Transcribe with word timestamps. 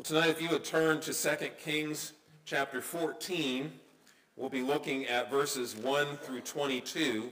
Well, 0.00 0.04
tonight, 0.20 0.30
if 0.30 0.40
you 0.40 0.48
would 0.48 0.64
turn 0.64 1.02
to 1.02 1.12
2 1.12 1.36
Kings 1.62 2.14
chapter 2.46 2.80
14, 2.80 3.70
we'll 4.34 4.48
be 4.48 4.62
looking 4.62 5.04
at 5.04 5.30
verses 5.30 5.76
1 5.76 6.16
through 6.22 6.40
22. 6.40 7.30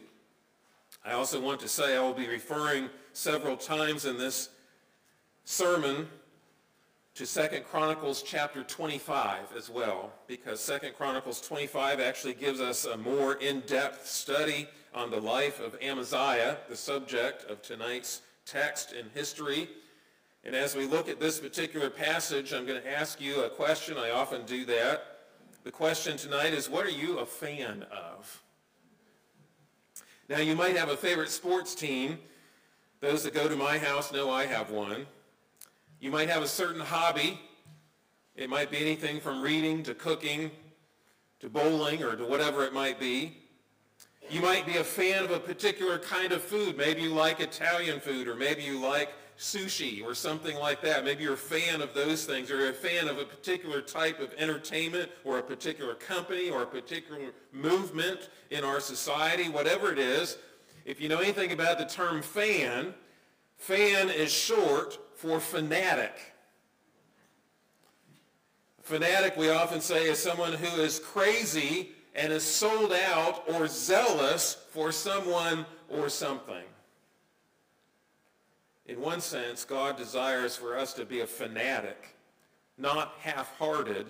I 1.02 1.12
also 1.12 1.40
want 1.40 1.60
to 1.60 1.68
say 1.68 1.96
I 1.96 2.00
will 2.00 2.12
be 2.12 2.28
referring 2.28 2.90
several 3.14 3.56
times 3.56 4.04
in 4.04 4.18
this 4.18 4.50
sermon 5.44 6.08
to 7.14 7.24
2 7.24 7.60
Chronicles 7.70 8.22
chapter 8.22 8.62
25 8.62 9.56
as 9.56 9.70
well, 9.70 10.12
because 10.26 10.62
2 10.66 10.90
Chronicles 10.90 11.40
25 11.40 12.00
actually 12.00 12.34
gives 12.34 12.60
us 12.60 12.84
a 12.84 12.98
more 12.98 13.36
in-depth 13.36 14.06
study 14.06 14.68
on 14.94 15.10
the 15.10 15.22
life 15.22 15.58
of 15.58 15.74
Amaziah, 15.80 16.58
the 16.68 16.76
subject 16.76 17.50
of 17.50 17.62
tonight's 17.62 18.20
text 18.44 18.92
in 18.92 19.08
history. 19.14 19.70
And 20.44 20.54
as 20.54 20.74
we 20.74 20.86
look 20.86 21.08
at 21.08 21.20
this 21.20 21.38
particular 21.38 21.90
passage, 21.90 22.52
I'm 22.52 22.66
going 22.66 22.80
to 22.80 22.90
ask 22.90 23.20
you 23.20 23.42
a 23.42 23.50
question. 23.50 23.98
I 23.98 24.10
often 24.10 24.44
do 24.46 24.64
that. 24.66 25.18
The 25.64 25.72
question 25.72 26.16
tonight 26.16 26.54
is, 26.54 26.70
what 26.70 26.86
are 26.86 26.90
you 26.90 27.18
a 27.18 27.26
fan 27.26 27.84
of? 27.90 28.42
Now, 30.28 30.38
you 30.38 30.54
might 30.54 30.76
have 30.76 30.88
a 30.88 30.96
favorite 30.96 31.30
sports 31.30 31.74
team. 31.74 32.18
Those 33.00 33.22
that 33.24 33.34
go 33.34 33.48
to 33.48 33.56
my 33.56 33.78
house 33.78 34.12
know 34.12 34.30
I 34.30 34.46
have 34.46 34.70
one. 34.70 35.06
You 36.00 36.10
might 36.10 36.28
have 36.28 36.42
a 36.42 36.48
certain 36.48 36.80
hobby. 36.80 37.40
It 38.36 38.48
might 38.48 38.70
be 38.70 38.78
anything 38.78 39.20
from 39.20 39.42
reading 39.42 39.82
to 39.82 39.94
cooking 39.94 40.50
to 41.40 41.48
bowling 41.48 42.02
or 42.02 42.16
to 42.16 42.24
whatever 42.24 42.64
it 42.64 42.72
might 42.72 42.98
be. 42.98 43.36
You 44.30 44.40
might 44.42 44.66
be 44.66 44.76
a 44.76 44.84
fan 44.84 45.24
of 45.24 45.30
a 45.30 45.38
particular 45.38 45.98
kind 45.98 46.32
of 46.32 46.42
food. 46.42 46.76
Maybe 46.76 47.02
you 47.02 47.10
like 47.10 47.40
Italian 47.40 48.00
food 48.00 48.28
or 48.28 48.34
maybe 48.34 48.62
you 48.62 48.78
like 48.78 49.10
sushi 49.38 50.04
or 50.04 50.14
something 50.14 50.56
like 50.56 50.82
that. 50.82 51.04
Maybe 51.04 51.22
you're 51.22 51.34
a 51.34 51.36
fan 51.36 51.80
of 51.80 51.94
those 51.94 52.24
things 52.24 52.50
or 52.50 52.68
a 52.68 52.72
fan 52.72 53.08
of 53.08 53.18
a 53.18 53.24
particular 53.24 53.80
type 53.80 54.20
of 54.20 54.34
entertainment 54.36 55.10
or 55.24 55.38
a 55.38 55.42
particular 55.42 55.94
company 55.94 56.50
or 56.50 56.62
a 56.62 56.66
particular 56.66 57.30
movement 57.52 58.30
in 58.50 58.64
our 58.64 58.80
society, 58.80 59.48
whatever 59.48 59.92
it 59.92 59.98
is. 59.98 60.38
If 60.84 61.00
you 61.00 61.08
know 61.08 61.18
anything 61.18 61.52
about 61.52 61.78
the 61.78 61.86
term 61.86 62.20
fan, 62.20 62.94
fan 63.56 64.10
is 64.10 64.32
short 64.32 64.98
for 65.14 65.38
fanatic. 65.38 66.34
Fanatic, 68.82 69.36
we 69.36 69.50
often 69.50 69.80
say, 69.80 70.08
is 70.08 70.18
someone 70.18 70.54
who 70.54 70.80
is 70.80 70.98
crazy 70.98 71.90
and 72.14 72.32
is 72.32 72.42
sold 72.42 72.92
out 72.92 73.44
or 73.52 73.68
zealous 73.68 74.56
for 74.70 74.90
someone 74.90 75.66
or 75.90 76.08
something. 76.08 76.64
In 78.88 79.00
one 79.02 79.20
sense, 79.20 79.64
God 79.64 79.98
desires 79.98 80.56
for 80.56 80.76
us 80.76 80.94
to 80.94 81.04
be 81.04 81.20
a 81.20 81.26
fanatic, 81.26 82.16
not 82.78 83.12
half-hearted, 83.20 84.06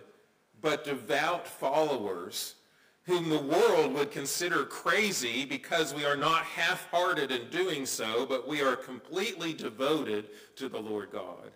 but 0.61 0.85
devout 0.85 1.47
followers 1.47 2.55
whom 3.03 3.29
the 3.29 3.39
world 3.39 3.95
would 3.95 4.13
consider 4.13 4.65
crazy 4.65 5.45
because 5.45 5.95
we 5.95 6.05
are 6.05 6.17
not 6.17 6.45
half-hearted 6.45 7.33
in 7.33 7.49
doing 7.49 7.87
so, 7.87 8.27
but 8.27 8.47
we 8.47 8.61
are 8.61 8.77
completely 8.77 9.53
devoted 9.53 10.29
to 10.55 10.69
the 10.69 10.79
Lord 10.79 11.11
God. 11.11 11.51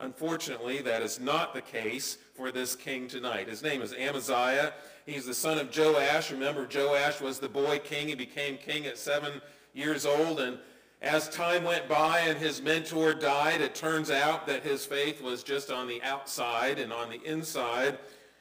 Unfortunately, 0.00 0.82
that 0.82 1.00
is 1.00 1.20
not 1.20 1.54
the 1.54 1.62
case 1.62 2.18
for 2.34 2.50
this 2.50 2.74
king 2.74 3.06
tonight. 3.06 3.48
His 3.48 3.62
name 3.62 3.80
is 3.80 3.94
Amaziah. 3.94 4.72
He's 5.06 5.24
the 5.24 5.32
son 5.32 5.58
of 5.58 5.74
Joash. 5.74 6.32
Remember, 6.32 6.68
Joash 6.70 7.20
was 7.20 7.38
the 7.38 7.48
boy 7.48 7.78
king. 7.78 8.08
He 8.08 8.16
became 8.16 8.58
king 8.58 8.86
at 8.86 8.98
seven 8.98 9.40
years 9.72 10.04
old. 10.04 10.40
And 10.40 10.58
as 11.04 11.28
time 11.28 11.64
went 11.64 11.88
by 11.88 12.20
and 12.20 12.38
his 12.38 12.62
mentor 12.62 13.12
died, 13.12 13.60
it 13.60 13.74
turns 13.74 14.10
out 14.10 14.46
that 14.46 14.62
his 14.62 14.86
faith 14.86 15.22
was 15.22 15.42
just 15.42 15.70
on 15.70 15.86
the 15.86 16.02
outside 16.02 16.78
and 16.78 16.92
on 16.92 17.10
the 17.10 17.22
inside. 17.22 17.98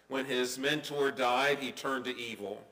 When 0.08 0.26
his 0.26 0.58
mentor 0.58 1.12
died, 1.12 1.60
he 1.60 1.72
turned 1.72 2.06
to 2.06 2.18
evil. 2.18 2.64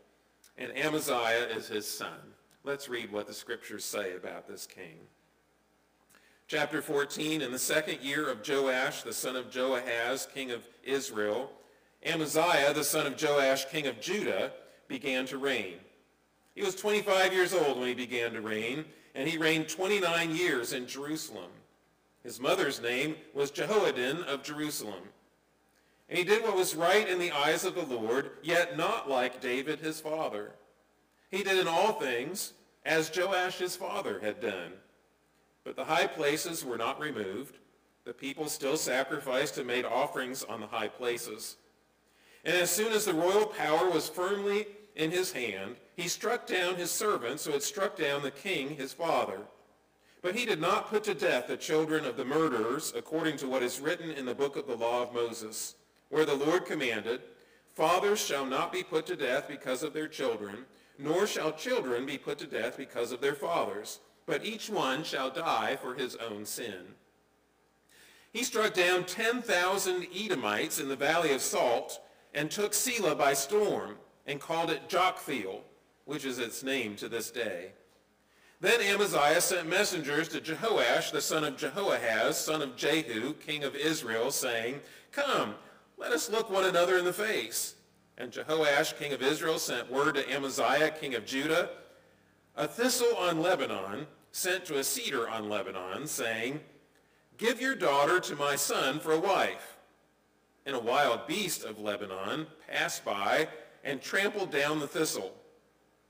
And 0.58 0.76
Amaziah 0.78 1.48
is 1.56 1.68
his 1.68 1.88
son. 1.88 2.18
Let's 2.64 2.88
read 2.88 3.12
what 3.12 3.28
the 3.28 3.34
scriptures 3.34 3.84
say 3.84 4.16
about 4.16 4.48
this 4.48 4.66
king. 4.66 5.00
Chapter 6.48 6.82
14, 6.82 7.42
in 7.42 7.52
the 7.52 7.60
second 7.60 8.02
year 8.02 8.30
of 8.30 8.48
Joash, 8.48 9.04
the 9.04 9.14
son 9.14 9.36
of 9.36 9.50
Joahaz, 9.50 10.32
king 10.34 10.52
of 10.52 10.68
Israel, 10.84 11.52
Amaziah, 12.06 12.74
the 12.74 12.84
son 12.84 13.08
of 13.08 13.22
Joash, 13.22 13.66
king 13.66 13.88
of 13.88 14.00
Judah, 14.00 14.52
began 14.88 15.26
to 15.28 15.38
reign. 15.38 15.76
He 16.56 16.62
was 16.62 16.76
25 16.76 17.34
years 17.34 17.54
old 17.54 17.78
when 17.78 17.88
he 17.88 17.94
began 17.94 18.34
to 18.34 18.42
reign, 18.42 18.86
and 19.16 19.28
he 19.28 19.38
reigned 19.38 19.70
29 19.70 20.36
years 20.36 20.74
in 20.74 20.88
Jerusalem. 20.88 21.52
His 22.24 22.40
mother's 22.40 22.82
name 22.82 23.16
was 23.34 23.52
Jehoaddan 23.52 24.24
of 24.24 24.44
Jerusalem. 24.44 25.10
And 26.10 26.18
he 26.18 26.24
did 26.24 26.44
what 26.44 26.56
was 26.56 26.76
right 26.76 27.08
in 27.08 27.20
the 27.20 27.32
eyes 27.32 27.64
of 27.64 27.76
the 27.76 27.86
Lord, 27.86 28.32
yet 28.44 28.78
not 28.78 29.10
like 29.10 29.42
David 29.42 29.80
his 29.80 30.02
father. 30.02 30.52
He 31.30 31.44
did 31.44 31.58
in 31.58 31.68
all 31.68 31.94
things 31.94 32.54
as 32.86 33.12
Joash 33.16 33.58
his 33.58 33.76
father 33.76 34.20
had 34.20 34.42
done. 34.42 34.74
But 35.64 35.76
the 35.76 35.86
high 35.86 36.08
places 36.08 36.66
were 36.66 36.78
not 36.78 37.00
removed. 37.00 37.58
The 38.04 38.14
people 38.14 38.48
still 38.50 38.78
sacrificed 38.78 39.58
and 39.58 39.68
made 39.68 39.86
offerings 39.86 40.44
on 40.44 40.60
the 40.60 40.68
high 40.68 40.88
places. 40.88 41.58
And 42.44 42.56
as 42.56 42.72
soon 42.72 42.92
as 42.92 43.06
the 43.06 43.14
royal 43.14 43.46
power 43.46 43.90
was 43.90 44.10
firmly 44.10 44.68
in 44.96 45.12
his 45.12 45.32
hand, 45.32 45.76
he 45.96 46.08
struck 46.08 46.48
down 46.48 46.76
his 46.76 46.92
servants 46.92 47.46
who 47.46 47.52
had 47.52 47.64
struck 47.64 47.98
down 47.98 48.24
the 48.24 48.32
king 48.32 48.76
his 48.76 48.94
father. 48.94 49.40
But 50.22 50.36
he 50.36 50.46
did 50.46 50.62
not 50.62 50.90
put 50.90 51.04
to 51.06 51.14
death 51.14 51.48
the 51.48 51.58
children 51.58 52.06
of 52.06 52.16
the 52.16 52.26
murderers, 52.26 52.94
according 52.96 53.38
to 53.38 53.48
what 53.48 53.64
is 53.64 53.80
written 53.80 54.12
in 54.12 54.26
the 54.26 54.36
book 54.36 54.56
of 54.56 54.68
the 54.68 54.76
law 54.76 55.02
of 55.02 55.14
Moses, 55.14 55.76
where 56.10 56.26
the 56.26 56.36
Lord 56.36 56.66
commanded, 56.66 57.22
Fathers 57.74 58.24
shall 58.24 58.46
not 58.46 58.72
be 58.72 58.84
put 58.84 59.06
to 59.08 59.16
death 59.16 59.48
because 59.48 59.82
of 59.82 59.94
their 59.94 60.08
children, 60.08 60.66
nor 61.00 61.26
shall 61.26 61.54
children 61.54 62.06
be 62.06 62.18
put 62.18 62.38
to 62.40 62.46
death 62.46 62.78
because 62.78 63.12
of 63.12 63.22
their 63.22 63.34
fathers, 63.34 64.00
but 64.26 64.46
each 64.46 64.70
one 64.70 65.04
shall 65.04 65.30
die 65.30 65.78
for 65.82 65.96
his 65.96 66.16
own 66.18 66.46
sin. 66.46 66.96
He 68.34 68.44
struck 68.44 68.74
down 68.74 69.06
10,000 69.06 70.08
Edomites 70.16 70.80
in 70.80 70.88
the 70.88 70.96
valley 70.96 71.34
of 71.34 71.42
Salt, 71.42 72.00
and 72.34 72.50
took 72.50 72.72
Sela 72.72 73.18
by 73.18 73.34
storm 73.34 73.98
and 74.26 74.40
called 74.40 74.70
it 74.70 74.88
Joktheel, 74.88 75.62
which 76.12 76.26
is 76.26 76.40
its 76.40 76.62
name 76.62 76.98
to 76.98 77.08
this 77.08 77.32
day. 77.32 77.72
Then 78.60 78.82
Amaziah 78.82 79.40
sent 79.40 79.70
messengers 79.70 80.28
to 80.28 80.42
Jehoash, 80.42 81.10
the 81.10 81.22
son 81.22 81.46
of 81.46 81.56
Jehoahaz, 81.56 82.38
son 82.38 82.62
of 82.62 82.76
Jehu, 82.76 83.34
king 83.36 83.64
of 83.64 83.78
Israel, 83.78 84.30
saying, 84.30 84.82
Come, 85.14 85.56
let 85.98 86.12
us 86.12 86.30
look 86.30 86.50
one 86.50 86.66
another 86.66 86.98
in 86.98 87.06
the 87.06 87.14
face. 87.14 87.76
And 88.18 88.30
Jehoash, 88.30 89.00
king 89.00 89.14
of 89.14 89.22
Israel, 89.22 89.58
sent 89.58 89.90
word 89.90 90.16
to 90.16 90.30
Amaziah, 90.30 90.92
king 90.92 91.16
of 91.16 91.26
Judah, 91.26 91.70
A 92.58 92.68
thistle 92.68 93.16
on 93.16 93.42
Lebanon 93.42 94.06
sent 94.34 94.66
to 94.66 94.80
a 94.80 94.84
cedar 94.84 95.30
on 95.30 95.48
Lebanon, 95.48 96.08
saying, 96.08 96.60
Give 97.38 97.62
your 97.62 97.76
daughter 97.76 98.20
to 98.20 98.36
my 98.36 98.58
son 98.58 99.00
for 99.00 99.14
a 99.14 99.20
wife 99.20 99.78
and 100.66 100.76
a 100.76 100.80
wild 100.80 101.26
beast 101.26 101.64
of 101.64 101.80
Lebanon 101.80 102.48
passed 102.70 103.06
by 103.06 103.48
and 103.86 104.02
trampled 104.02 104.52
down 104.52 104.80
the 104.80 104.88
thistle. 104.88 105.34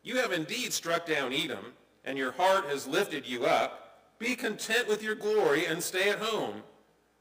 You 0.04 0.18
have 0.18 0.32
indeed 0.32 0.74
struck 0.74 1.06
down 1.06 1.34
Edom, 1.34 1.74
and 2.04 2.18
your 2.18 2.32
heart 2.32 2.66
has 2.66 2.88
lifted 2.88 3.28
you 3.28 3.46
up. 3.46 4.00
Be 4.20 4.36
content 4.36 4.88
with 4.88 5.04
your 5.04 5.16
glory 5.16 5.66
and 5.66 5.82
stay 5.82 6.10
at 6.10 6.20
home. 6.20 6.64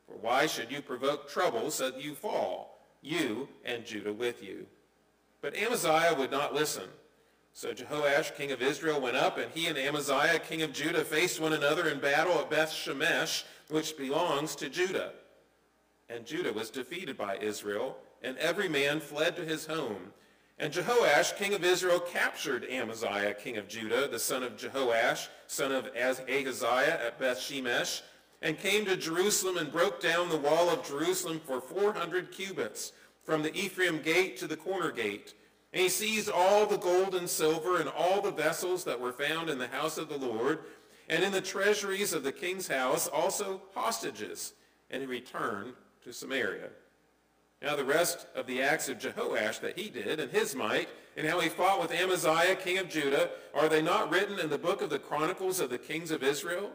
For 0.06 0.14
why 0.14 0.46
should 0.46 0.70
you 0.70 0.82
provoke 0.82 1.28
trouble 1.28 1.70
so 1.70 1.90
that 1.90 2.02
you 2.02 2.14
fall, 2.14 2.78
you 3.02 3.48
and 3.64 3.84
Judah 3.84 4.12
with 4.12 4.42
you? 4.42 4.66
But 5.40 5.56
Amaziah 5.56 6.14
would 6.18 6.30
not 6.30 6.54
listen. 6.54 6.88
So 7.52 7.72
Jehoash, 7.72 8.36
king 8.36 8.52
of 8.52 8.62
Israel, 8.62 9.00
went 9.00 9.16
up, 9.16 9.38
and 9.38 9.50
he 9.52 9.66
and 9.66 9.78
Amaziah, 9.78 10.38
king 10.38 10.62
of 10.62 10.72
Judah, 10.72 11.04
faced 11.04 11.40
one 11.40 11.52
another 11.52 11.88
in 11.88 12.00
battle 12.00 12.38
at 12.38 12.50
Beth 12.50 12.70
Shemesh, 12.70 13.44
which 13.68 13.96
belongs 13.96 14.54
to 14.56 14.68
Judah 14.68 15.12
and 16.10 16.26
Judah 16.26 16.52
was 16.52 16.70
defeated 16.70 17.16
by 17.16 17.36
Israel, 17.36 17.96
and 18.22 18.36
every 18.38 18.68
man 18.68 19.00
fled 19.00 19.36
to 19.36 19.44
his 19.44 19.66
home. 19.66 20.12
And 20.60 20.74
Jehoash, 20.74 21.38
king 21.38 21.54
of 21.54 21.64
Israel, 21.64 21.98
captured 21.98 22.66
Amaziah, 22.70 23.32
king 23.32 23.56
of 23.56 23.66
Judah, 23.66 24.06
the 24.06 24.18
son 24.18 24.42
of 24.42 24.58
Jehoash, 24.58 25.28
son 25.46 25.72
of 25.72 25.88
Ahaziah 25.96 27.00
at 27.02 27.18
Beth 27.18 27.38
Shemesh, 27.38 28.02
and 28.42 28.58
came 28.58 28.84
to 28.84 28.94
Jerusalem 28.94 29.56
and 29.56 29.72
broke 29.72 30.02
down 30.02 30.28
the 30.28 30.36
wall 30.36 30.68
of 30.68 30.86
Jerusalem 30.86 31.40
for 31.46 31.62
400 31.62 32.30
cubits, 32.30 32.92
from 33.24 33.42
the 33.42 33.54
Ephraim 33.56 34.02
gate 34.02 34.36
to 34.36 34.46
the 34.46 34.56
corner 34.56 34.92
gate. 34.92 35.32
And 35.72 35.80
he 35.82 35.88
seized 35.88 36.30
all 36.30 36.66
the 36.66 36.76
gold 36.76 37.14
and 37.14 37.28
silver 37.28 37.80
and 37.80 37.88
all 37.88 38.20
the 38.20 38.30
vessels 38.30 38.84
that 38.84 39.00
were 39.00 39.12
found 39.12 39.48
in 39.48 39.58
the 39.58 39.68
house 39.68 39.96
of 39.96 40.10
the 40.10 40.18
Lord, 40.18 40.58
and 41.08 41.24
in 41.24 41.32
the 41.32 41.40
treasuries 41.40 42.12
of 42.12 42.22
the 42.22 42.32
king's 42.32 42.68
house 42.68 43.08
also 43.08 43.62
hostages. 43.74 44.52
And 44.90 45.00
he 45.00 45.06
returned 45.06 45.72
to 46.04 46.12
Samaria. 46.12 46.68
Now 47.62 47.76
the 47.76 47.84
rest 47.84 48.26
of 48.34 48.46
the 48.46 48.62
acts 48.62 48.88
of 48.88 48.98
Jehoash 48.98 49.60
that 49.60 49.78
he 49.78 49.90
did 49.90 50.18
and 50.18 50.32
his 50.32 50.54
might, 50.54 50.88
and 51.16 51.26
how 51.26 51.40
he 51.40 51.48
fought 51.48 51.80
with 51.80 51.92
Amaziah, 51.92 52.56
king 52.56 52.78
of 52.78 52.88
Judah, 52.88 53.30
are 53.54 53.68
they 53.68 53.82
not 53.82 54.10
written 54.10 54.38
in 54.38 54.48
the 54.48 54.58
book 54.58 54.80
of 54.80 54.88
the 54.88 54.98
Chronicles 54.98 55.60
of 55.60 55.68
the 55.68 55.78
kings 55.78 56.10
of 56.10 56.22
Israel? 56.22 56.70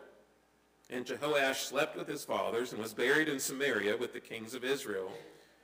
And 0.89 1.05
Jehoash 1.05 1.55
slept 1.55 1.97
with 1.97 2.07
his 2.07 2.23
fathers 2.23 2.71
and 2.71 2.81
was 2.81 2.93
buried 2.93 3.27
in 3.27 3.39
Samaria 3.39 3.97
with 3.97 4.13
the 4.13 4.19
kings 4.19 4.53
of 4.53 4.63
Israel. 4.63 5.11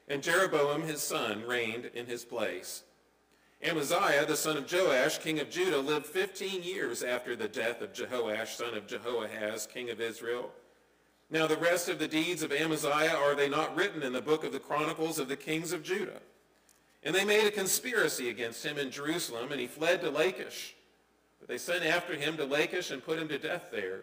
And 0.08 0.24
Jeroboam 0.24 0.82
his 0.82 1.02
son 1.02 1.44
reigned 1.46 1.92
in 1.94 2.08
his 2.08 2.26
place. 2.26 2.84
Amaziah, 3.64 4.26
the 4.26 4.36
son 4.36 4.58
of 4.58 4.72
Joash, 4.72 5.20
king 5.20 5.40
of 5.40 5.52
Judah, 5.52 5.78
lived 5.78 6.08
15 6.08 6.64
years 6.64 7.04
after 7.04 7.36
the 7.36 7.48
death 7.48 7.82
of 7.82 7.94
Jehoash, 7.94 8.56
son 8.56 8.74
of 8.74 8.88
Jehoahaz, 8.88 9.68
king 9.68 9.92
of 9.92 10.02
Israel. 10.02 10.52
Now 11.32 11.48
the 11.48 11.56
rest 11.56 11.88
of 11.88 11.98
the 11.98 12.10
deeds 12.10 12.44
of 12.44 12.52
Amaziah 12.52 13.16
are 13.16 13.36
they 13.36 13.48
not 13.48 13.74
written 13.74 14.04
in 14.04 14.12
the 14.12 14.22
book 14.22 14.44
of 14.44 14.52
the 14.52 14.60
Chronicles 14.60 15.18
of 15.18 15.30
the 15.30 15.38
kings 15.38 15.72
of 15.72 15.82
Judah? 15.82 16.20
And 17.04 17.16
they 17.16 17.24
made 17.24 17.48
a 17.48 17.52
conspiracy 17.52 18.30
against 18.30 18.66
him 18.66 18.78
in 18.78 18.92
Jerusalem, 18.92 19.50
and 19.52 19.60
he 19.60 19.66
fled 19.66 20.02
to 20.02 20.10
Lachish. 20.12 20.76
But 21.40 21.48
they 21.48 21.58
sent 21.58 21.86
after 21.86 22.16
him 22.16 22.36
to 22.36 22.44
Lachish 22.44 22.92
and 22.92 23.04
put 23.04 23.18
him 23.18 23.30
to 23.30 23.40
death 23.40 23.70
there. 23.72 24.02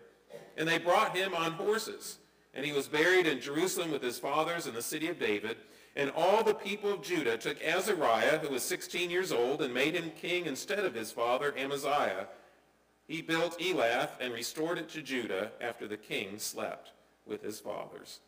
And 0.57 0.67
they 0.67 0.79
brought 0.79 1.15
him 1.15 1.35
on 1.35 1.53
horses. 1.53 2.17
And 2.55 2.65
he 2.65 2.73
was 2.73 2.89
buried 2.89 3.27
in 3.27 3.41
Jerusalem 3.41 3.93
with 3.93 4.03
his 4.03 4.19
fathers 4.19 4.67
in 4.67 4.75
the 4.75 4.83
city 4.83 5.09
of 5.09 5.21
David. 5.21 5.59
And 5.95 6.11
all 6.17 6.43
the 6.43 6.55
people 6.55 6.91
of 6.91 7.03
Judah 7.03 7.37
took 7.37 7.63
Azariah, 7.63 8.39
who 8.39 8.49
was 8.49 8.63
16 8.63 9.11
years 9.11 9.33
old, 9.33 9.61
and 9.61 9.73
made 9.73 9.95
him 9.95 10.13
king 10.21 10.47
instead 10.47 10.81
of 10.81 10.95
his 10.95 11.13
father 11.13 11.55
Amaziah. 11.59 12.27
He 13.07 13.21
built 13.21 13.61
Elath 13.61 14.13
and 14.19 14.33
restored 14.33 14.79
it 14.79 14.89
to 14.91 15.03
Judah 15.03 15.53
after 15.61 15.87
the 15.87 15.97
king 15.99 16.39
slept 16.39 16.93
with 17.29 17.43
his 17.43 17.61
fathers. 17.61 18.21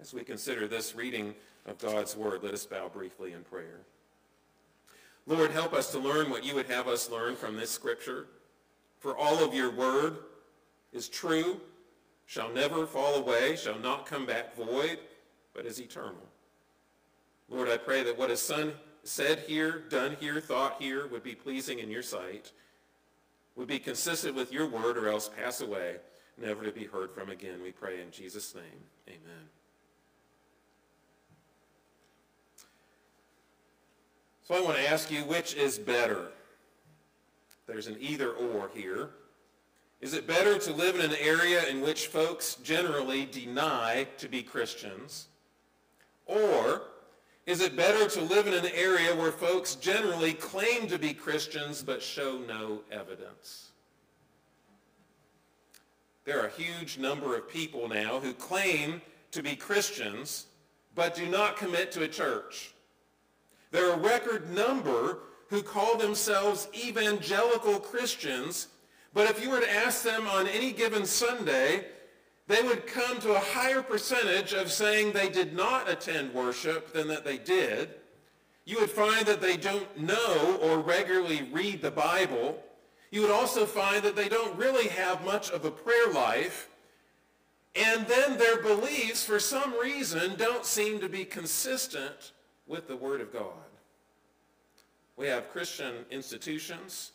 As 0.00 0.12
we 0.12 0.22
consider 0.22 0.68
this 0.68 0.94
reading 0.94 1.34
of 1.66 1.78
God's 1.78 2.16
word, 2.16 2.42
let 2.42 2.54
us 2.54 2.66
bow 2.66 2.88
briefly 2.88 3.32
in 3.32 3.42
prayer. 3.42 3.80
Lord, 5.26 5.50
help 5.50 5.72
us 5.72 5.90
to 5.92 5.98
learn 5.98 6.28
what 6.28 6.44
you 6.44 6.54
would 6.54 6.66
have 6.66 6.86
us 6.86 7.10
learn 7.10 7.34
from 7.36 7.56
this 7.56 7.70
scripture. 7.70 8.26
For 8.98 9.16
all 9.16 9.42
of 9.42 9.54
your 9.54 9.70
word 9.70 10.18
is 10.92 11.08
true, 11.08 11.60
shall 12.26 12.50
never 12.50 12.86
fall 12.86 13.14
away, 13.14 13.56
shall 13.56 13.78
not 13.78 14.06
come 14.06 14.26
back 14.26 14.54
void, 14.54 14.98
but 15.54 15.64
is 15.64 15.80
eternal. 15.80 16.28
Lord, 17.48 17.68
I 17.68 17.76
pray 17.76 18.02
that 18.02 18.18
what 18.18 18.30
is 18.30 18.40
son 18.40 18.72
said 19.02 19.40
here, 19.40 19.84
done 19.88 20.16
here, 20.18 20.40
thought 20.40 20.80
here 20.80 21.06
would 21.06 21.22
be 21.22 21.34
pleasing 21.34 21.78
in 21.78 21.90
your 21.90 22.02
sight, 22.02 22.52
would 23.56 23.68
be 23.68 23.78
consistent 23.78 24.34
with 24.34 24.52
your 24.52 24.66
word, 24.66 24.96
or 24.96 25.08
else 25.08 25.28
pass 25.28 25.60
away, 25.60 25.96
never 26.38 26.64
to 26.64 26.72
be 26.72 26.84
heard 26.84 27.12
from 27.12 27.30
again. 27.30 27.62
We 27.62 27.72
pray 27.72 28.00
in 28.00 28.10
Jesus' 28.10 28.54
name. 28.54 28.64
Amen. 29.08 29.48
So 34.46 34.54
I 34.54 34.60
want 34.60 34.76
to 34.76 34.90
ask 34.90 35.10
you, 35.10 35.22
which 35.22 35.54
is 35.54 35.78
better? 35.78 36.26
There's 37.66 37.86
an 37.86 37.96
either 37.98 38.32
or 38.32 38.70
here. 38.74 39.10
Is 40.02 40.12
it 40.12 40.26
better 40.26 40.58
to 40.58 40.72
live 40.72 40.96
in 40.96 41.00
an 41.00 41.16
area 41.18 41.66
in 41.66 41.80
which 41.80 42.08
folks 42.08 42.56
generally 42.56 43.24
deny 43.24 44.06
to 44.18 44.28
be 44.28 44.42
Christians? 44.42 45.28
Or 46.26 46.82
is 47.46 47.60
it 47.60 47.74
better 47.74 48.08
to 48.08 48.20
live 48.22 48.46
in 48.46 48.54
an 48.54 48.66
area 48.74 49.14
where 49.16 49.32
folks 49.32 49.76
generally 49.76 50.34
claim 50.34 50.88
to 50.88 50.98
be 50.98 51.14
Christians 51.14 51.82
but 51.82 52.02
show 52.02 52.38
no 52.46 52.80
evidence? 52.90 53.70
There 56.24 56.40
are 56.40 56.46
a 56.46 56.50
huge 56.50 56.98
number 56.98 57.36
of 57.36 57.48
people 57.48 57.88
now 57.88 58.20
who 58.20 58.32
claim 58.32 59.02
to 59.32 59.42
be 59.42 59.56
Christians 59.56 60.46
but 60.94 61.14
do 61.14 61.26
not 61.26 61.56
commit 61.56 61.90
to 61.92 62.04
a 62.04 62.08
church. 62.08 62.72
There 63.72 63.90
are 63.90 63.94
a 63.94 63.98
record 63.98 64.54
number 64.54 65.18
who 65.48 65.62
call 65.62 65.96
themselves 65.98 66.68
evangelical 66.74 67.80
Christians 67.80 68.68
but 69.14 69.30
if 69.30 69.40
you 69.40 69.48
were 69.48 69.60
to 69.60 69.72
ask 69.72 70.02
them 70.02 70.26
on 70.26 70.48
any 70.48 70.72
given 70.72 71.06
Sunday, 71.06 71.86
they 72.48 72.62
would 72.62 72.86
come 72.86 73.20
to 73.20 73.34
a 73.34 73.38
higher 73.38 73.80
percentage 73.80 74.52
of 74.52 74.70
saying 74.70 75.12
they 75.12 75.28
did 75.28 75.54
not 75.54 75.88
attend 75.88 76.34
worship 76.34 76.92
than 76.92 77.06
that 77.08 77.24
they 77.24 77.38
did. 77.38 77.94
You 78.64 78.80
would 78.80 78.90
find 78.90 79.24
that 79.26 79.40
they 79.40 79.56
don't 79.56 79.98
know 79.98 80.58
or 80.60 80.80
regularly 80.80 81.48
read 81.52 81.80
the 81.80 81.92
Bible. 81.92 82.60
You 83.14 83.22
would 83.22 83.30
also 83.30 83.64
find 83.64 84.02
that 84.02 84.16
they 84.16 84.28
don't 84.28 84.56
really 84.58 84.88
have 84.88 85.24
much 85.24 85.50
of 85.50 85.64
a 85.64 85.70
prayer 85.70 86.12
life. 86.12 86.68
And 87.74 88.06
then 88.06 88.36
their 88.38 88.60
beliefs, 88.60 89.24
for 89.24 89.38
some 89.38 89.72
reason, 89.78 90.34
don't 90.36 90.66
seem 90.66 91.00
to 91.00 91.08
be 91.08 91.24
consistent 91.24 92.32
with 92.66 92.88
the 92.88 92.96
Word 92.96 93.20
of 93.20 93.32
God. 93.32 93.70
We 95.16 95.26
have 95.28 95.50
Christian 95.50 95.94
institutions 96.10 97.12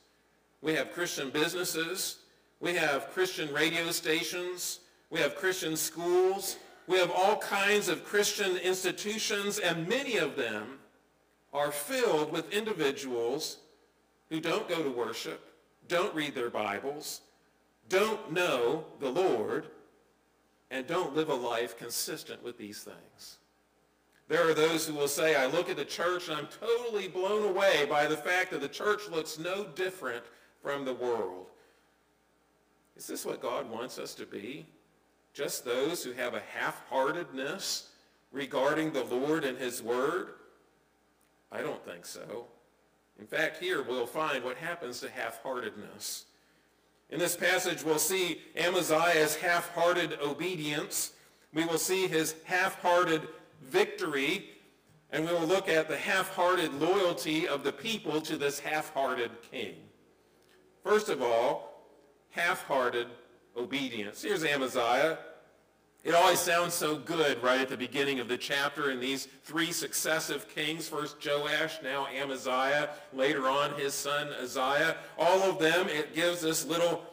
we 0.61 0.73
have 0.73 0.93
Christian 0.93 1.29
businesses. 1.29 2.17
We 2.59 2.73
have 2.75 3.11
Christian 3.11 3.53
radio 3.53 3.91
stations. 3.91 4.81
We 5.09 5.19
have 5.19 5.35
Christian 5.35 5.77
schools. 5.77 6.57
We 6.87 6.97
have 6.97 7.11
all 7.11 7.37
kinds 7.37 7.87
of 7.87 8.03
Christian 8.03 8.57
institutions, 8.57 9.59
and 9.59 9.87
many 9.87 10.17
of 10.17 10.35
them 10.35 10.79
are 11.53 11.71
filled 11.71 12.31
with 12.31 12.51
individuals 12.51 13.57
who 14.29 14.39
don't 14.39 14.67
go 14.67 14.83
to 14.83 14.89
worship, 14.89 15.48
don't 15.89 16.15
read 16.15 16.33
their 16.33 16.49
Bibles, 16.49 17.21
don't 17.89 18.31
know 18.31 18.85
the 19.01 19.09
Lord, 19.09 19.65
and 20.71 20.87
don't 20.87 21.15
live 21.15 21.29
a 21.29 21.33
life 21.33 21.77
consistent 21.77 22.41
with 22.43 22.57
these 22.57 22.83
things. 22.83 23.37
There 24.29 24.47
are 24.47 24.53
those 24.53 24.85
who 24.85 24.93
will 24.93 25.07
say, 25.07 25.35
I 25.35 25.47
look 25.47 25.69
at 25.69 25.75
the 25.75 25.83
church 25.83 26.29
and 26.29 26.37
I'm 26.37 26.47
totally 26.47 27.07
blown 27.07 27.49
away 27.49 27.87
by 27.89 28.05
the 28.05 28.15
fact 28.15 28.51
that 28.51 28.61
the 28.61 28.69
church 28.69 29.09
looks 29.09 29.39
no 29.39 29.65
different 29.65 30.23
from 30.61 30.85
the 30.85 30.93
world. 30.93 31.47
Is 32.95 33.07
this 33.07 33.25
what 33.25 33.41
God 33.41 33.67
wants 33.69 33.97
us 33.97 34.13
to 34.15 34.27
be? 34.27 34.67
Just 35.33 35.65
those 35.65 36.03
who 36.03 36.11
have 36.11 36.35
a 36.35 36.43
half-heartedness 36.55 37.89
regarding 38.31 38.91
the 38.91 39.05
Lord 39.05 39.43
and 39.45 39.57
his 39.57 39.81
word? 39.81 40.35
I 41.51 41.61
don't 41.61 41.83
think 41.83 42.05
so. 42.05 42.45
In 43.19 43.27
fact, 43.27 43.57
here 43.61 43.83
we'll 43.83 44.05
find 44.05 44.43
what 44.43 44.57
happens 44.57 45.01
to 45.01 45.09
half-heartedness. 45.09 46.25
In 47.09 47.19
this 47.19 47.35
passage, 47.35 47.83
we'll 47.83 47.99
see 47.99 48.41
Amaziah's 48.55 49.35
half-hearted 49.35 50.19
obedience. 50.21 51.13
We 51.53 51.65
will 51.65 51.77
see 51.77 52.07
his 52.07 52.35
half-hearted 52.45 53.27
victory. 53.61 54.51
And 55.11 55.25
we 55.25 55.33
will 55.33 55.47
look 55.47 55.67
at 55.67 55.89
the 55.89 55.97
half-hearted 55.97 56.73
loyalty 56.75 57.47
of 57.47 57.63
the 57.63 57.71
people 57.71 58.21
to 58.21 58.37
this 58.37 58.59
half-hearted 58.59 59.31
king. 59.51 59.75
First 60.83 61.09
of 61.09 61.21
all, 61.21 61.87
half-hearted 62.29 63.07
obedience. 63.57 64.21
Here's 64.21 64.45
Amaziah. 64.45 65.17
It 66.01 66.15
always 66.15 66.39
sounds 66.39 66.73
so 66.73 66.95
good 66.95 67.43
right 67.43 67.59
at 67.59 67.67
the 67.67 67.75
beginning 67.75 68.21
of 68.21 68.29
the 68.29 68.37
chapter 68.37 68.89
in 68.89 69.01
these 69.01 69.27
three 69.43 69.73
successive 69.73 70.47
kings, 70.47 70.87
first 70.87 71.17
Joash, 71.23 71.79
now 71.83 72.07
Amaziah, 72.07 72.91
later 73.13 73.49
on 73.49 73.73
his 73.73 73.93
son 73.93 74.29
Uzziah. 74.41 74.95
All 75.17 75.43
of 75.43 75.59
them, 75.59 75.89
it 75.89 76.15
gives 76.15 76.39
this 76.39 76.65
little 76.65 77.03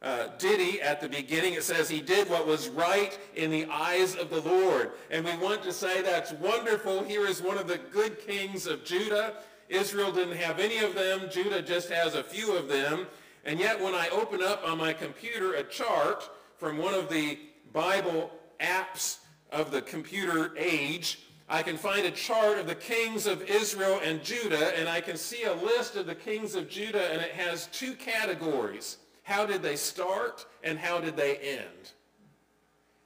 uh, 0.00 0.28
ditty 0.38 0.80
at 0.80 1.02
the 1.02 1.08
beginning. 1.08 1.52
It 1.52 1.64
says, 1.64 1.90
he 1.90 2.00
did 2.00 2.30
what 2.30 2.46
was 2.46 2.70
right 2.70 3.18
in 3.36 3.50
the 3.50 3.66
eyes 3.66 4.16
of 4.16 4.30
the 4.30 4.40
Lord. 4.40 4.92
And 5.10 5.22
we 5.22 5.36
want 5.36 5.62
to 5.64 5.72
say 5.72 6.00
that's 6.00 6.32
wonderful. 6.32 7.04
Here 7.04 7.26
is 7.26 7.42
one 7.42 7.58
of 7.58 7.68
the 7.68 7.76
good 7.76 8.26
kings 8.26 8.66
of 8.66 8.86
Judah. 8.86 9.34
Israel 9.68 10.12
didn't 10.12 10.38
have 10.38 10.58
any 10.58 10.78
of 10.78 10.94
them. 10.94 11.28
Judah 11.30 11.60
just 11.60 11.90
has 11.90 12.14
a 12.14 12.24
few 12.24 12.56
of 12.56 12.68
them. 12.68 13.06
And 13.44 13.60
yet 13.60 13.78
when 13.78 13.94
I 13.94 14.08
open 14.08 14.42
up 14.42 14.66
on 14.66 14.78
my 14.78 14.94
computer 14.94 15.54
a 15.56 15.62
chart 15.62 16.30
from 16.56 16.78
one 16.78 16.94
of 16.94 17.10
the 17.10 17.38
Bible 17.72 18.30
apps 18.60 19.18
of 19.50 19.70
the 19.70 19.82
computer 19.82 20.52
age, 20.56 21.20
I 21.48 21.62
can 21.62 21.76
find 21.76 22.06
a 22.06 22.10
chart 22.10 22.58
of 22.58 22.66
the 22.66 22.74
kings 22.74 23.26
of 23.26 23.42
Israel 23.42 24.00
and 24.04 24.22
Judah, 24.22 24.78
and 24.78 24.88
I 24.88 25.00
can 25.00 25.16
see 25.16 25.44
a 25.44 25.54
list 25.54 25.96
of 25.96 26.06
the 26.06 26.14
kings 26.14 26.54
of 26.54 26.68
Judah, 26.68 27.10
and 27.12 27.20
it 27.20 27.32
has 27.32 27.66
two 27.72 27.94
categories. 27.94 28.98
How 29.24 29.46
did 29.46 29.62
they 29.62 29.76
start, 29.76 30.46
and 30.62 30.78
how 30.78 31.00
did 31.00 31.16
they 31.16 31.36
end? 31.36 31.92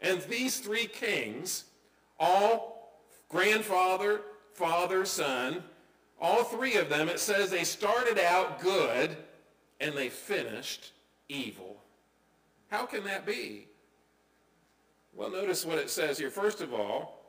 And 0.00 0.20
these 0.22 0.60
three 0.60 0.86
kings, 0.86 1.64
all 2.20 3.00
grandfather, 3.28 4.20
father, 4.52 5.04
son, 5.04 5.62
all 6.20 6.44
three 6.44 6.76
of 6.76 6.88
them, 6.88 7.08
it 7.08 7.18
says 7.18 7.50
they 7.50 7.64
started 7.64 8.18
out 8.18 8.60
good 8.60 9.16
and 9.80 9.94
they 9.94 10.08
finished 10.08 10.92
evil. 11.28 11.76
How 12.70 12.86
can 12.86 13.04
that 13.04 13.26
be? 13.26 13.66
Well, 15.16 15.30
notice 15.30 15.64
what 15.64 15.78
it 15.78 15.90
says 15.90 16.18
here. 16.18 16.30
First 16.30 16.60
of 16.60 16.72
all, 16.72 17.20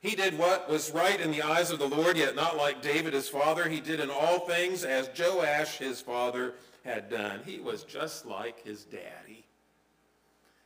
he 0.00 0.14
did 0.14 0.38
what 0.38 0.68
was 0.68 0.92
right 0.92 1.20
in 1.20 1.30
the 1.30 1.42
eyes 1.42 1.70
of 1.70 1.78
the 1.78 1.88
Lord, 1.88 2.16
yet 2.16 2.36
not 2.36 2.56
like 2.56 2.82
David 2.82 3.12
his 3.12 3.28
father. 3.28 3.68
He 3.68 3.80
did 3.80 4.00
in 4.00 4.10
all 4.10 4.40
things 4.40 4.84
as 4.84 5.10
Joash 5.16 5.78
his 5.78 6.00
father 6.00 6.54
had 6.84 7.10
done. 7.10 7.40
He 7.44 7.58
was 7.58 7.84
just 7.84 8.26
like 8.26 8.64
his 8.64 8.84
daddy. 8.84 9.44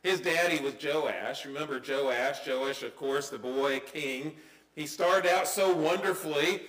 His 0.01 0.19
daddy 0.19 0.63
was 0.63 0.75
Joash. 0.83 1.45
Remember 1.45 1.81
Joash? 1.85 2.45
Joash, 2.47 2.83
of 2.83 2.95
course, 2.95 3.29
the 3.29 3.39
boy 3.39 3.79
king. 3.79 4.33
He 4.75 4.85
started 4.85 5.31
out 5.31 5.47
so 5.47 5.73
wonderfully 5.73 6.61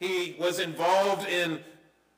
he 0.00 0.36
was 0.38 0.60
involved 0.60 1.28
in 1.28 1.60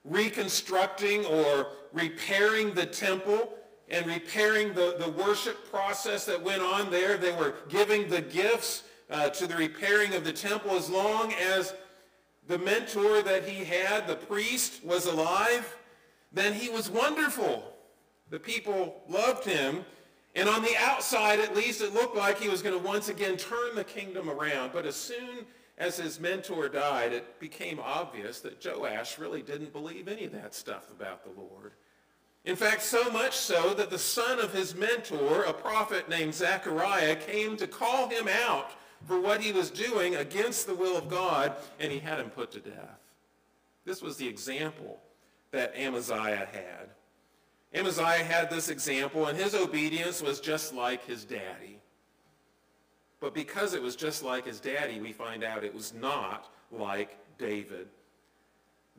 reconstructing 0.04 1.24
or 1.24 1.68
repairing 1.92 2.74
the 2.74 2.86
temple 2.86 3.54
and 3.90 4.06
repairing 4.06 4.72
the, 4.72 4.96
the 4.98 5.10
worship 5.10 5.70
process 5.70 6.24
that 6.26 6.40
went 6.40 6.62
on 6.62 6.90
there. 6.90 7.16
They 7.16 7.32
were 7.32 7.54
giving 7.68 8.08
the 8.08 8.20
gifts 8.20 8.84
uh, 9.10 9.30
to 9.30 9.46
the 9.46 9.56
repairing 9.56 10.14
of 10.14 10.24
the 10.24 10.32
temple 10.32 10.72
as 10.72 10.88
long 10.88 11.32
as 11.34 11.74
the 12.46 12.58
mentor 12.58 13.22
that 13.22 13.44
he 13.44 13.64
had, 13.64 14.06
the 14.06 14.16
priest, 14.16 14.84
was 14.84 15.06
alive, 15.06 15.76
then 16.32 16.52
he 16.52 16.68
was 16.68 16.88
wonderful. 16.88 17.64
The 18.30 18.38
people 18.38 19.02
loved 19.08 19.44
him. 19.44 19.84
And 20.36 20.48
on 20.48 20.62
the 20.62 20.76
outside, 20.78 21.40
at 21.40 21.56
least, 21.56 21.80
it 21.80 21.92
looked 21.92 22.16
like 22.16 22.38
he 22.38 22.48
was 22.48 22.62
going 22.62 22.80
to 22.80 22.86
once 22.86 23.08
again 23.08 23.36
turn 23.36 23.74
the 23.74 23.84
kingdom 23.84 24.30
around. 24.30 24.72
But 24.72 24.86
as 24.86 24.94
soon 24.94 25.44
as 25.76 25.96
his 25.96 26.20
mentor 26.20 26.68
died, 26.68 27.12
it 27.12 27.40
became 27.40 27.80
obvious 27.80 28.40
that 28.40 28.64
Joash 28.64 29.18
really 29.18 29.42
didn't 29.42 29.72
believe 29.72 30.06
any 30.06 30.24
of 30.24 30.32
that 30.32 30.54
stuff 30.54 30.88
about 30.90 31.24
the 31.24 31.40
Lord. 31.40 31.72
In 32.44 32.56
fact, 32.56 32.82
so 32.82 33.10
much 33.10 33.36
so 33.36 33.74
that 33.74 33.90
the 33.90 33.98
son 33.98 34.38
of 34.38 34.54
his 34.54 34.74
mentor, 34.74 35.42
a 35.42 35.52
prophet 35.52 36.08
named 36.08 36.34
Zechariah, 36.34 37.16
came 37.16 37.56
to 37.56 37.66
call 37.66 38.08
him 38.08 38.28
out 38.28 38.72
for 39.04 39.20
what 39.20 39.42
he 39.42 39.52
was 39.52 39.70
doing 39.70 40.16
against 40.16 40.66
the 40.66 40.74
will 40.74 40.96
of 40.96 41.08
God, 41.08 41.54
and 41.78 41.92
he 41.92 41.98
had 41.98 42.18
him 42.18 42.30
put 42.30 42.50
to 42.52 42.60
death. 42.60 42.98
This 43.84 44.02
was 44.02 44.16
the 44.16 44.28
example 44.28 44.98
that 45.52 45.74
Amaziah 45.76 46.48
had. 46.52 46.90
Amaziah 47.74 48.24
had 48.24 48.50
this 48.50 48.68
example, 48.68 49.26
and 49.26 49.38
his 49.38 49.54
obedience 49.54 50.22
was 50.22 50.40
just 50.40 50.74
like 50.74 51.04
his 51.04 51.24
daddy. 51.24 51.78
But 53.20 53.34
because 53.34 53.74
it 53.74 53.82
was 53.82 53.96
just 53.96 54.24
like 54.24 54.46
his 54.46 54.60
daddy, 54.60 54.98
we 54.98 55.12
find 55.12 55.44
out 55.44 55.62
it 55.62 55.74
was 55.74 55.92
not 55.94 56.48
like 56.72 57.18
David. 57.38 57.88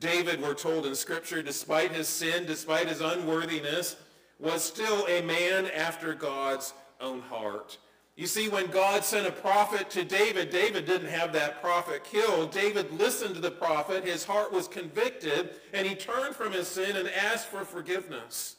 David, 0.01 0.41
we're 0.41 0.55
told 0.55 0.87
in 0.87 0.95
Scripture, 0.95 1.43
despite 1.43 1.91
his 1.91 2.07
sin, 2.07 2.47
despite 2.47 2.89
his 2.89 3.01
unworthiness, 3.01 3.95
was 4.39 4.63
still 4.63 5.05
a 5.05 5.21
man 5.21 5.67
after 5.67 6.15
God's 6.15 6.73
own 6.99 7.21
heart. 7.21 7.77
You 8.15 8.25
see, 8.25 8.49
when 8.49 8.65
God 8.71 9.05
sent 9.05 9.27
a 9.27 9.31
prophet 9.31 9.91
to 9.91 10.03
David, 10.03 10.49
David 10.49 10.85
didn't 10.85 11.09
have 11.09 11.31
that 11.33 11.61
prophet 11.61 12.03
killed. 12.03 12.51
David 12.51 12.91
listened 12.91 13.35
to 13.35 13.41
the 13.41 13.51
prophet. 13.51 14.03
His 14.03 14.25
heart 14.25 14.51
was 14.51 14.67
convicted, 14.67 15.51
and 15.71 15.85
he 15.85 15.93
turned 15.93 16.35
from 16.35 16.51
his 16.51 16.67
sin 16.67 16.97
and 16.97 17.07
asked 17.07 17.47
for 17.47 17.63
forgiveness. 17.63 18.55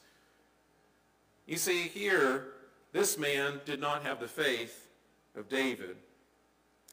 You 1.46 1.56
see, 1.56 1.82
here, 1.82 2.52
this 2.92 3.18
man 3.18 3.61
did 3.64 3.80
not 3.80 4.04
have 4.04 4.20
the 4.20 4.28
faith 4.28 4.87
of 5.37 5.49
David. 5.49 5.96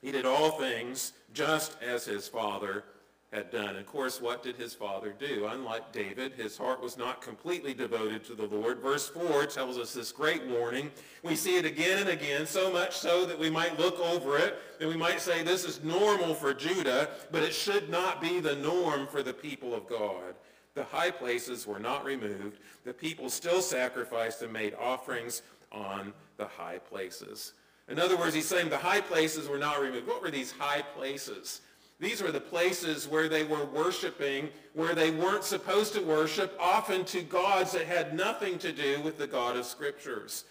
He 0.02 0.12
did 0.12 0.26
all 0.26 0.52
things 0.52 1.14
just 1.34 1.78
as 1.84 2.06
his 2.06 2.28
father 2.28 2.84
had 3.32 3.52
done. 3.52 3.76
Of 3.76 3.86
course, 3.86 4.20
what 4.20 4.42
did 4.42 4.56
his 4.56 4.74
father 4.74 5.14
do? 5.18 5.48
Unlike 5.52 5.92
David, 5.92 6.34
his 6.34 6.58
heart 6.58 6.82
was 6.82 6.98
not 6.98 7.22
completely 7.22 7.76
devoted 7.76 8.24
to 8.26 8.34
the 8.34 8.48
Lord. 8.48 8.80
Verse 8.80 9.08
4 9.08 9.46
tells 9.46 9.78
us 9.78 9.94
this 9.94 10.12
great 10.12 10.46
warning. 10.48 10.90
We 11.24 11.36
see 11.36 11.58
it 11.58 11.66
again 11.66 12.00
and 12.00 12.10
again, 12.10 12.48
so 12.48 12.72
much 12.72 12.98
so 12.98 13.26
that 13.28 13.38
we 13.38 13.50
might 13.50 13.78
look 13.78 14.00
over 14.00 14.38
it 14.38 14.58
and 14.80 14.90
we 14.90 14.98
might 14.98 15.22
say 15.22 15.44
this 15.44 15.64
is 15.64 15.84
normal 15.84 16.34
for 16.34 16.56
Judah, 16.56 17.10
but 17.32 17.44
it 17.44 17.54
should 17.54 17.90
not 17.90 18.20
be 18.20 18.40
the 18.40 18.56
norm 18.56 19.06
for 19.06 19.22
the 19.22 19.34
people 19.34 19.76
of 19.76 19.88
God. 19.88 20.34
The 20.74 20.84
high 20.84 21.12
places 21.12 21.68
were 21.68 21.80
not 21.80 22.06
removed. 22.06 22.60
The 22.84 22.94
people 22.94 23.30
still 23.30 23.62
sacrificed 23.62 24.42
and 24.42 24.52
made 24.52 24.74
offerings 24.80 25.44
on 25.72 26.14
the 26.38 26.46
high 26.46 26.80
places. 26.80 27.54
In 27.90 28.00
other 28.00 28.18
words, 28.18 28.34
he's 28.34 28.48
saying 28.48 28.70
the 28.70 28.78
high 28.78 29.02
places 29.02 29.48
were 29.48 29.58
not 29.58 29.82
removed. 29.82 30.08
What 30.08 30.22
were 30.22 30.32
these 30.32 30.52
high 30.52 30.82
places? 30.82 31.62
These 32.00 32.24
were 32.24 32.32
the 32.32 32.40
places 32.40 33.08
where 33.08 33.28
they 33.28 33.44
were 33.44 33.66
worshiping, 33.66 34.50
where 34.74 34.96
they 34.96 35.12
weren't 35.12 35.44
supposed 35.44 35.94
to 35.94 36.02
worship, 36.02 36.58
often 36.60 37.04
to 37.06 37.22
gods 37.22 37.74
that 37.74 37.88
had 37.88 38.16
nothing 38.16 38.58
to 38.60 38.72
do 38.72 39.02
with 39.02 39.18
the 39.18 39.28
God 39.28 39.58
of 39.58 39.66
Scriptures. 39.66 40.46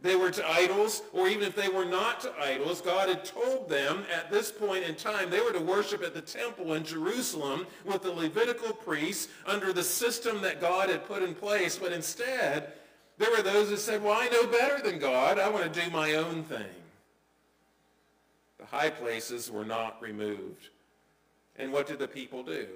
They 0.00 0.16
were 0.16 0.30
to 0.30 0.48
idols, 0.48 1.02
or 1.12 1.28
even 1.28 1.44
if 1.44 1.56
they 1.56 1.68
were 1.68 1.84
not 1.84 2.20
to 2.20 2.32
idols, 2.40 2.80
God 2.80 3.08
had 3.08 3.24
told 3.24 3.68
them 3.68 4.04
at 4.14 4.30
this 4.30 4.50
point 4.50 4.84
in 4.84 4.94
time 4.94 5.28
they 5.28 5.40
were 5.40 5.52
to 5.52 5.60
worship 5.60 6.04
at 6.04 6.14
the 6.14 6.20
temple 6.20 6.74
in 6.74 6.84
Jerusalem 6.84 7.66
with 7.84 8.02
the 8.02 8.12
Levitical 8.12 8.72
priests 8.72 9.28
under 9.46 9.72
the 9.72 9.82
system 9.82 10.40
that 10.42 10.60
God 10.60 10.88
had 10.88 11.06
put 11.06 11.22
in 11.22 11.34
place. 11.34 11.76
But 11.78 11.92
instead, 11.92 12.72
there 13.18 13.30
were 13.30 13.42
those 13.42 13.70
that 13.70 13.78
said, 13.78 14.02
well, 14.02 14.16
I 14.16 14.28
know 14.28 14.46
better 14.46 14.80
than 14.80 15.00
God. 15.00 15.38
I 15.38 15.48
want 15.48 15.72
to 15.72 15.80
do 15.80 15.90
my 15.90 16.14
own 16.14 16.44
thing. 16.44 16.62
The 18.58 18.66
high 18.66 18.90
places 18.90 19.50
were 19.50 19.64
not 19.64 20.00
removed. 20.00 20.68
And 21.58 21.72
what 21.72 21.86
did 21.86 21.98
the 21.98 22.08
people 22.08 22.42
do? 22.42 22.66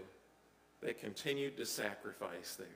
They 0.82 0.92
continued 0.92 1.56
to 1.56 1.64
sacrifice 1.64 2.56
there. 2.56 2.66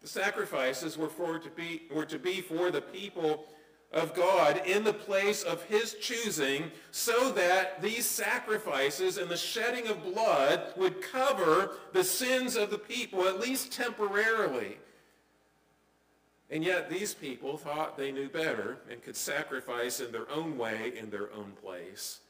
The 0.00 0.08
sacrifices 0.08 0.96
were, 0.96 1.08
for 1.08 1.38
to 1.38 1.50
be, 1.50 1.82
were 1.92 2.06
to 2.06 2.18
be 2.18 2.40
for 2.40 2.70
the 2.70 2.80
people 2.80 3.46
of 3.92 4.14
God 4.14 4.62
in 4.64 4.84
the 4.84 4.92
place 4.92 5.42
of 5.42 5.64
his 5.64 5.94
choosing 6.00 6.70
so 6.90 7.30
that 7.32 7.82
these 7.82 8.06
sacrifices 8.06 9.18
and 9.18 9.28
the 9.28 9.36
shedding 9.36 9.86
of 9.88 10.02
blood 10.02 10.72
would 10.76 11.02
cover 11.02 11.72
the 11.92 12.04
sins 12.04 12.56
of 12.56 12.70
the 12.70 12.78
people, 12.78 13.26
at 13.26 13.40
least 13.40 13.72
temporarily. 13.72 14.78
And 16.50 16.64
yet 16.64 16.90
these 16.90 17.14
people 17.14 17.56
thought 17.56 17.96
they 17.96 18.12
knew 18.12 18.28
better 18.28 18.78
and 18.90 19.02
could 19.02 19.16
sacrifice 19.16 20.00
in 20.00 20.12
their 20.12 20.30
own 20.30 20.58
way, 20.58 20.92
in 20.98 21.10
their 21.10 21.32
own 21.32 21.52
place. 21.62 22.20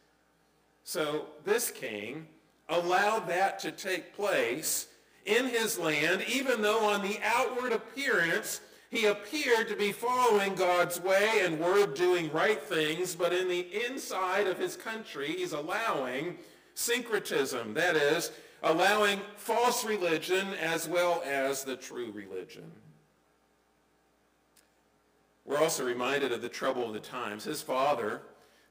So 0.84 1.26
this 1.44 1.70
king 1.70 2.26
allowed 2.72 3.28
that 3.28 3.58
to 3.60 3.70
take 3.70 4.14
place 4.14 4.88
in 5.24 5.46
his 5.46 5.78
land, 5.78 6.24
even 6.28 6.62
though 6.62 6.84
on 6.84 7.02
the 7.02 7.18
outward 7.22 7.72
appearance 7.72 8.60
he 8.90 9.06
appeared 9.06 9.68
to 9.68 9.76
be 9.76 9.92
following 9.92 10.54
God's 10.54 11.00
way 11.00 11.40
and 11.42 11.58
word 11.58 11.94
doing 11.94 12.30
right 12.32 12.60
things, 12.60 13.14
but 13.14 13.32
in 13.32 13.48
the 13.48 13.66
inside 13.86 14.46
of 14.46 14.58
his 14.58 14.76
country 14.76 15.28
he's 15.28 15.52
allowing 15.52 16.36
syncretism, 16.74 17.74
that 17.74 17.96
is, 17.96 18.32
allowing 18.62 19.20
false 19.36 19.84
religion 19.84 20.48
as 20.60 20.88
well 20.88 21.22
as 21.24 21.64
the 21.64 21.76
true 21.76 22.12
religion. 22.12 22.70
We're 25.44 25.58
also 25.58 25.84
reminded 25.84 26.32
of 26.32 26.42
the 26.42 26.48
trouble 26.48 26.86
of 26.86 26.92
the 26.92 27.00
times. 27.00 27.44
His 27.44 27.62
father, 27.62 28.22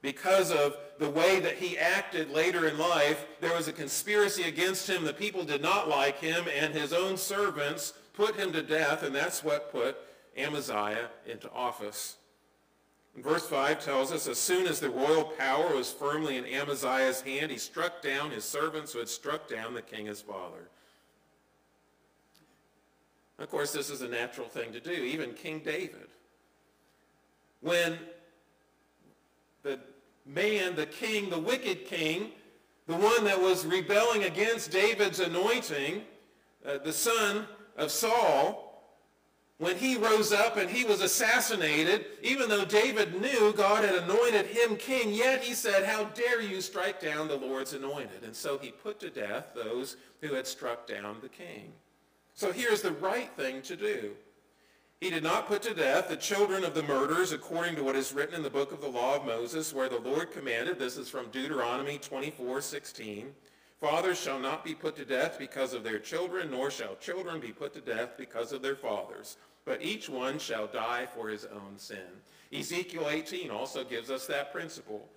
because 0.01 0.51
of 0.51 0.77
the 0.97 1.09
way 1.09 1.39
that 1.39 1.57
he 1.57 1.77
acted 1.77 2.31
later 2.31 2.67
in 2.67 2.77
life, 2.77 3.25
there 3.39 3.55
was 3.55 3.67
a 3.67 3.73
conspiracy 3.73 4.43
against 4.43 4.89
him. 4.89 5.03
The 5.03 5.13
people 5.13 5.43
did 5.43 5.61
not 5.61 5.87
like 5.87 6.19
him, 6.19 6.45
and 6.55 6.73
his 6.73 6.93
own 6.93 7.17
servants 7.17 7.93
put 8.13 8.35
him 8.35 8.51
to 8.53 8.61
death, 8.61 9.03
and 9.03 9.13
that's 9.13 9.43
what 9.43 9.71
put 9.71 9.97
Amaziah 10.35 11.09
into 11.25 11.51
office. 11.51 12.17
And 13.15 13.23
verse 13.23 13.45
5 13.47 13.83
tells 13.83 14.11
us, 14.11 14.27
as 14.27 14.37
soon 14.39 14.67
as 14.67 14.79
the 14.79 14.89
royal 14.89 15.25
power 15.25 15.75
was 15.75 15.91
firmly 15.91 16.37
in 16.37 16.45
Amaziah's 16.45 17.21
hand, 17.21 17.51
he 17.51 17.57
struck 17.57 18.01
down 18.01 18.31
his 18.31 18.45
servants 18.45 18.93
who 18.93 18.99
had 18.99 19.09
struck 19.09 19.49
down 19.49 19.73
the 19.73 19.81
king 19.81 20.05
his 20.05 20.21
father. 20.21 20.69
Of 23.37 23.49
course, 23.49 23.71
this 23.73 23.89
is 23.89 24.01
a 24.01 24.07
natural 24.07 24.47
thing 24.47 24.71
to 24.71 24.79
do. 24.79 24.91
Even 24.91 25.33
King 25.33 25.59
David. 25.59 26.07
When 27.59 27.97
the 29.63 29.79
man, 30.33 30.75
the 30.75 30.85
king, 30.85 31.29
the 31.29 31.39
wicked 31.39 31.85
king, 31.85 32.31
the 32.87 32.95
one 32.95 33.23
that 33.25 33.41
was 33.41 33.65
rebelling 33.65 34.23
against 34.23 34.71
David's 34.71 35.19
anointing, 35.19 36.01
uh, 36.65 36.77
the 36.79 36.93
son 36.93 37.45
of 37.77 37.91
Saul, 37.91 38.67
when 39.57 39.77
he 39.77 39.95
rose 39.95 40.33
up 40.33 40.57
and 40.57 40.67
he 40.67 40.83
was 40.83 41.01
assassinated, 41.01 42.05
even 42.23 42.49
though 42.49 42.65
David 42.65 43.21
knew 43.21 43.53
God 43.53 43.85
had 43.85 43.93
anointed 43.93 44.47
him 44.47 44.75
king, 44.75 45.13
yet 45.13 45.43
he 45.43 45.53
said, 45.53 45.85
how 45.85 46.05
dare 46.05 46.41
you 46.41 46.61
strike 46.61 46.99
down 46.99 47.27
the 47.27 47.35
Lord's 47.35 47.73
anointed? 47.73 48.23
And 48.23 48.35
so 48.35 48.57
he 48.57 48.71
put 48.71 48.99
to 49.01 49.11
death 49.11 49.51
those 49.53 49.97
who 50.19 50.33
had 50.33 50.47
struck 50.47 50.87
down 50.87 51.17
the 51.21 51.29
king. 51.29 51.73
So 52.33 52.51
here's 52.51 52.81
the 52.81 52.93
right 52.93 53.29
thing 53.37 53.61
to 53.63 53.75
do. 53.75 54.11
He 55.01 55.09
did 55.09 55.23
not 55.23 55.47
put 55.47 55.63
to 55.63 55.73
death 55.73 56.09
the 56.09 56.15
children 56.15 56.63
of 56.63 56.75
the 56.75 56.83
murderers 56.83 57.31
according 57.31 57.75
to 57.75 57.83
what 57.83 57.95
is 57.95 58.13
written 58.13 58.35
in 58.35 58.43
the 58.43 58.51
book 58.51 58.71
of 58.71 58.81
the 58.81 58.87
law 58.87 59.15
of 59.15 59.25
Moses, 59.25 59.73
where 59.73 59.89
the 59.89 59.99
Lord 59.99 60.31
commanded, 60.31 60.77
this 60.77 60.95
is 60.95 61.09
from 61.09 61.31
Deuteronomy 61.31 61.97
24, 61.97 62.61
16, 62.61 63.33
Fathers 63.79 64.21
shall 64.21 64.37
not 64.37 64.63
be 64.63 64.75
put 64.75 64.95
to 64.97 65.03
death 65.03 65.39
because 65.39 65.73
of 65.73 65.83
their 65.83 65.97
children, 65.97 66.51
nor 66.51 66.69
shall 66.69 66.95
children 66.97 67.39
be 67.39 67.51
put 67.51 67.73
to 67.73 67.81
death 67.81 68.11
because 68.15 68.51
of 68.51 68.61
their 68.61 68.75
fathers, 68.75 69.37
but 69.65 69.81
each 69.81 70.07
one 70.07 70.37
shall 70.37 70.67
die 70.67 71.07
for 71.07 71.29
his 71.29 71.45
own 71.45 71.77
sin. 71.77 72.21
Ezekiel 72.53 73.09
18 73.09 73.49
also 73.49 73.83
gives 73.83 74.11
us 74.11 74.27
that 74.27 74.53
principle. 74.53 75.09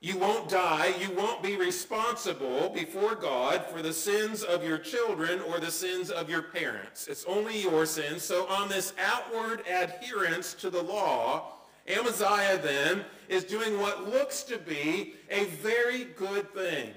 You 0.00 0.16
won't 0.16 0.48
die. 0.48 0.94
You 1.00 1.10
won't 1.16 1.42
be 1.42 1.56
responsible 1.56 2.68
before 2.68 3.16
God 3.16 3.64
for 3.66 3.82
the 3.82 3.92
sins 3.92 4.44
of 4.44 4.62
your 4.62 4.78
children 4.78 5.40
or 5.40 5.58
the 5.58 5.72
sins 5.72 6.10
of 6.10 6.30
your 6.30 6.42
parents. 6.42 7.08
It's 7.08 7.24
only 7.24 7.60
your 7.62 7.84
sins. 7.84 8.22
So 8.22 8.46
on 8.46 8.68
this 8.68 8.92
outward 8.96 9.62
adherence 9.68 10.54
to 10.54 10.70
the 10.70 10.82
law, 10.82 11.54
Amaziah 11.88 12.58
then 12.62 13.04
is 13.28 13.42
doing 13.42 13.80
what 13.80 14.08
looks 14.08 14.44
to 14.44 14.58
be 14.58 15.14
a 15.30 15.46
very 15.46 16.04
good 16.04 16.54
thing. 16.54 16.90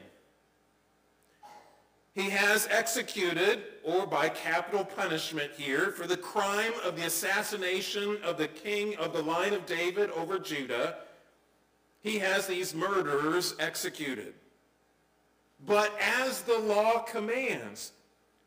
He 2.14 2.30
has 2.30 2.68
executed, 2.70 3.64
or 3.84 4.06
by 4.06 4.28
capital 4.30 4.84
punishment 4.84 5.54
here, 5.58 5.92
for 5.92 6.06
the 6.06 6.18
crime 6.18 6.74
of 6.84 6.98
the 6.98 7.06
assassination 7.06 8.18
of 8.22 8.38
the 8.38 8.50
king 8.50 8.98
of 8.98 9.14
the 9.14 9.24
line 9.24 9.54
of 9.54 9.66
David 9.66 10.12
over 10.12 10.38
Judah, 10.38 10.98
he 12.02 12.20
has 12.20 12.48
these 12.48 12.74
murderers 12.74 13.56
executed. 13.60 14.34
But 15.66 15.94
as 16.00 16.42
the 16.42 16.58
law 16.58 17.00
commands, 17.00 17.92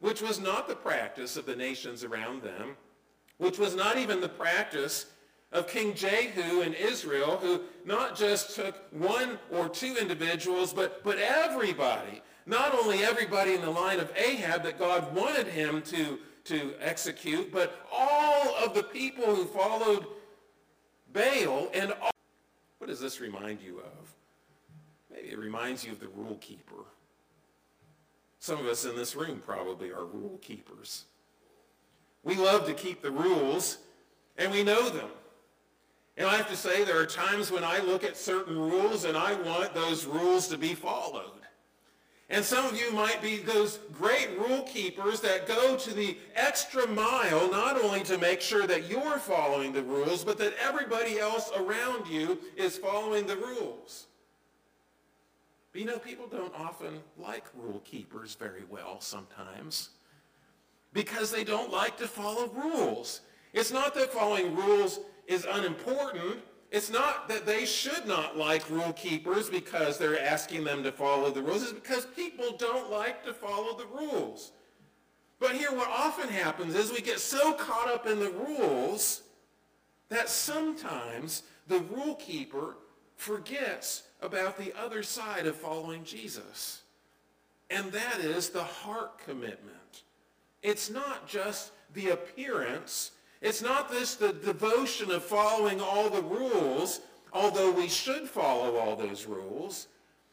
which 0.01 0.21
was 0.21 0.41
not 0.41 0.69
the 0.69 0.75
practice 0.75 1.37
of 1.37 1.47
the 1.47 1.57
nations 1.57 2.05
around 2.05 2.43
them, 2.43 2.77
which 3.39 3.59
was 3.59 3.75
not 3.75 3.97
even 3.97 4.21
the 4.21 4.29
practice 4.29 5.07
of 5.53 5.69
King 5.69 5.95
Jehu 5.95 6.63
in 6.63 6.75
Israel, 6.75 7.39
who 7.41 7.61
not 7.85 8.17
just 8.17 8.57
took 8.57 8.75
one 8.93 9.39
or 9.53 9.69
two 9.69 9.97
individuals, 10.01 10.73
but, 10.73 11.05
but 11.05 11.19
everybody, 11.19 12.23
not 12.45 12.75
only 12.75 13.05
everybody 13.05 13.55
in 13.55 13.63
the 13.63 13.71
line 13.71 14.01
of 14.01 14.13
Ahab 14.17 14.65
that 14.65 14.79
God 14.79 15.15
wanted 15.15 15.47
him 15.47 15.81
to, 15.83 16.19
to 16.45 16.75
execute, 16.81 17.53
but 17.53 17.87
all 17.93 18.57
of 18.57 18.75
the 18.75 18.83
people 18.83 19.35
who 19.35 19.45
followed 19.45 20.07
Baal 21.13 21.71
and 21.73 21.93
all. 21.93 22.14
What 22.85 22.91
does 22.91 23.01
this 23.01 23.19
remind 23.19 23.63
you 23.63 23.79
of? 23.79 24.15
Maybe 25.11 25.31
it 25.31 25.39
reminds 25.39 25.87
you 25.87 25.93
of 25.93 26.01
the 26.01 26.09
rule 26.09 26.37
keeper. 26.43 26.85
Some 28.39 28.59
of 28.59 28.67
us 28.67 28.85
in 28.85 28.95
this 28.95 29.17
room 29.17 29.41
probably 29.43 29.91
are 29.91 30.05
rule 30.05 30.39
keepers. 30.43 31.07
We 32.25 32.35
love 32.35 32.67
to 32.67 32.75
keep 32.75 33.01
the 33.01 33.11
rules, 33.11 33.79
and 34.37 34.53
we 34.53 34.63
know 34.63 34.91
them. 34.91 35.09
And 36.19 36.29
I 36.29 36.37
have 36.37 36.51
to 36.51 36.57
say, 36.57 36.85
there 36.85 37.01
are 37.01 37.07
times 37.07 37.51
when 37.51 37.65
I 37.65 37.79
look 37.79 38.05
at 38.05 38.19
certain 38.19 38.59
rules 38.59 39.07
and 39.07 39.17
I 39.17 39.33
want 39.33 39.73
those 39.73 40.05
rules 40.05 40.47
to 40.49 40.59
be 40.59 40.75
followed. 40.75 41.41
And 42.31 42.45
some 42.45 42.65
of 42.65 42.79
you 42.79 42.91
might 42.93 43.21
be 43.21 43.37
those 43.37 43.79
great 43.93 44.31
rule 44.39 44.63
keepers 44.63 45.21
that 45.21 45.47
go 45.47 45.77
to 45.77 45.95
the 45.95 46.17
extra 46.35 46.89
mile, 46.89 47.51
not 47.51 47.81
only 47.81 48.03
to 48.05 48.17
make 48.17 48.41
sure 48.41 48.67
that 48.67 48.89
you're 48.89 49.19
following 49.19 49.73
the 49.73 49.83
rules, 49.83 50.25
but 50.25 50.39
that 50.39 50.55
everybody 50.61 51.19
else 51.19 51.51
around 51.55 52.09
you 52.09 52.39
is 52.57 52.79
following 52.79 53.27
the 53.27 53.37
rules. 53.37 54.07
But 55.73 55.81
you 55.81 55.87
know, 55.87 55.99
people 55.99 56.27
don't 56.27 56.55
often 56.55 57.01
like 57.19 57.45
rule 57.55 57.83
keepers 57.85 58.37
very 58.37 58.63
well 58.71 59.01
sometimes 59.01 59.91
because 60.95 61.31
they 61.31 61.45
don't 61.45 61.73
like 61.73 61.99
to 61.99 62.07
follow 62.07 62.49
rules. 62.49 63.21
It's 63.53 63.73
not 63.73 63.95
that 63.97 64.13
following 64.13 64.57
rules 64.57 65.01
is 65.27 65.47
unimportant. 65.51 66.39
It's 66.71 66.91
not 66.91 67.29
that 67.29 67.47
they 67.47 67.67
should 67.67 68.07
not 68.07 68.37
like 68.37 68.69
rule 68.69 68.93
keepers 68.95 69.49
because 69.49 69.97
they're 69.97 70.21
asking 70.21 70.65
them 70.65 70.83
to 70.83 70.93
follow 70.93 71.31
the 71.31 71.43
rules. 71.43 71.63
It's 71.63 71.73
because 71.73 72.07
people 72.07 72.57
don't 72.57 72.91
like 72.91 73.25
to 73.25 73.33
follow 73.33 73.77
the 73.77 73.87
rules. 73.87 74.53
But 75.39 75.53
here 75.53 75.73
what 75.73 75.89
often 75.89 76.29
happens 76.29 76.75
is 76.75 76.91
we 76.91 77.01
get 77.01 77.21
so 77.21 77.53
caught 77.53 77.89
up 77.89 78.07
in 78.07 78.19
the 78.19 78.31
rules 78.31 79.23
that 80.09 80.29
sometimes 80.29 81.43
the 81.69 81.81
rule 81.81 82.15
keeper 82.17 82.77
forgets 83.17 84.05
about 84.21 84.57
the 84.57 84.73
other 84.79 85.03
side 85.03 85.47
of 85.47 85.57
following 85.57 86.05
Jesus. 86.05 86.83
And 87.71 87.93
that 87.93 88.19
is 88.21 88.51
the 88.51 88.63
heart 88.63 89.19
commitment. 89.19 90.03
It's 90.63 90.91
not 90.91 91.27
just 91.27 91.73
the 91.93 92.11
appearance 92.11 93.13
it's 93.45 93.61
not 93.61 93.91
this 93.91 94.15
the 94.15 94.33
devotion 94.33 95.11
of 95.11 95.23
following 95.23 95.79
all 95.79 96.09
the 96.09 96.23
rules, 96.23 97.01
although 97.31 97.71
we 97.71 97.89
should 97.89 98.27
follow 98.27 98.77
all 98.77 98.97
those 98.97 99.27
rules, 99.27 99.89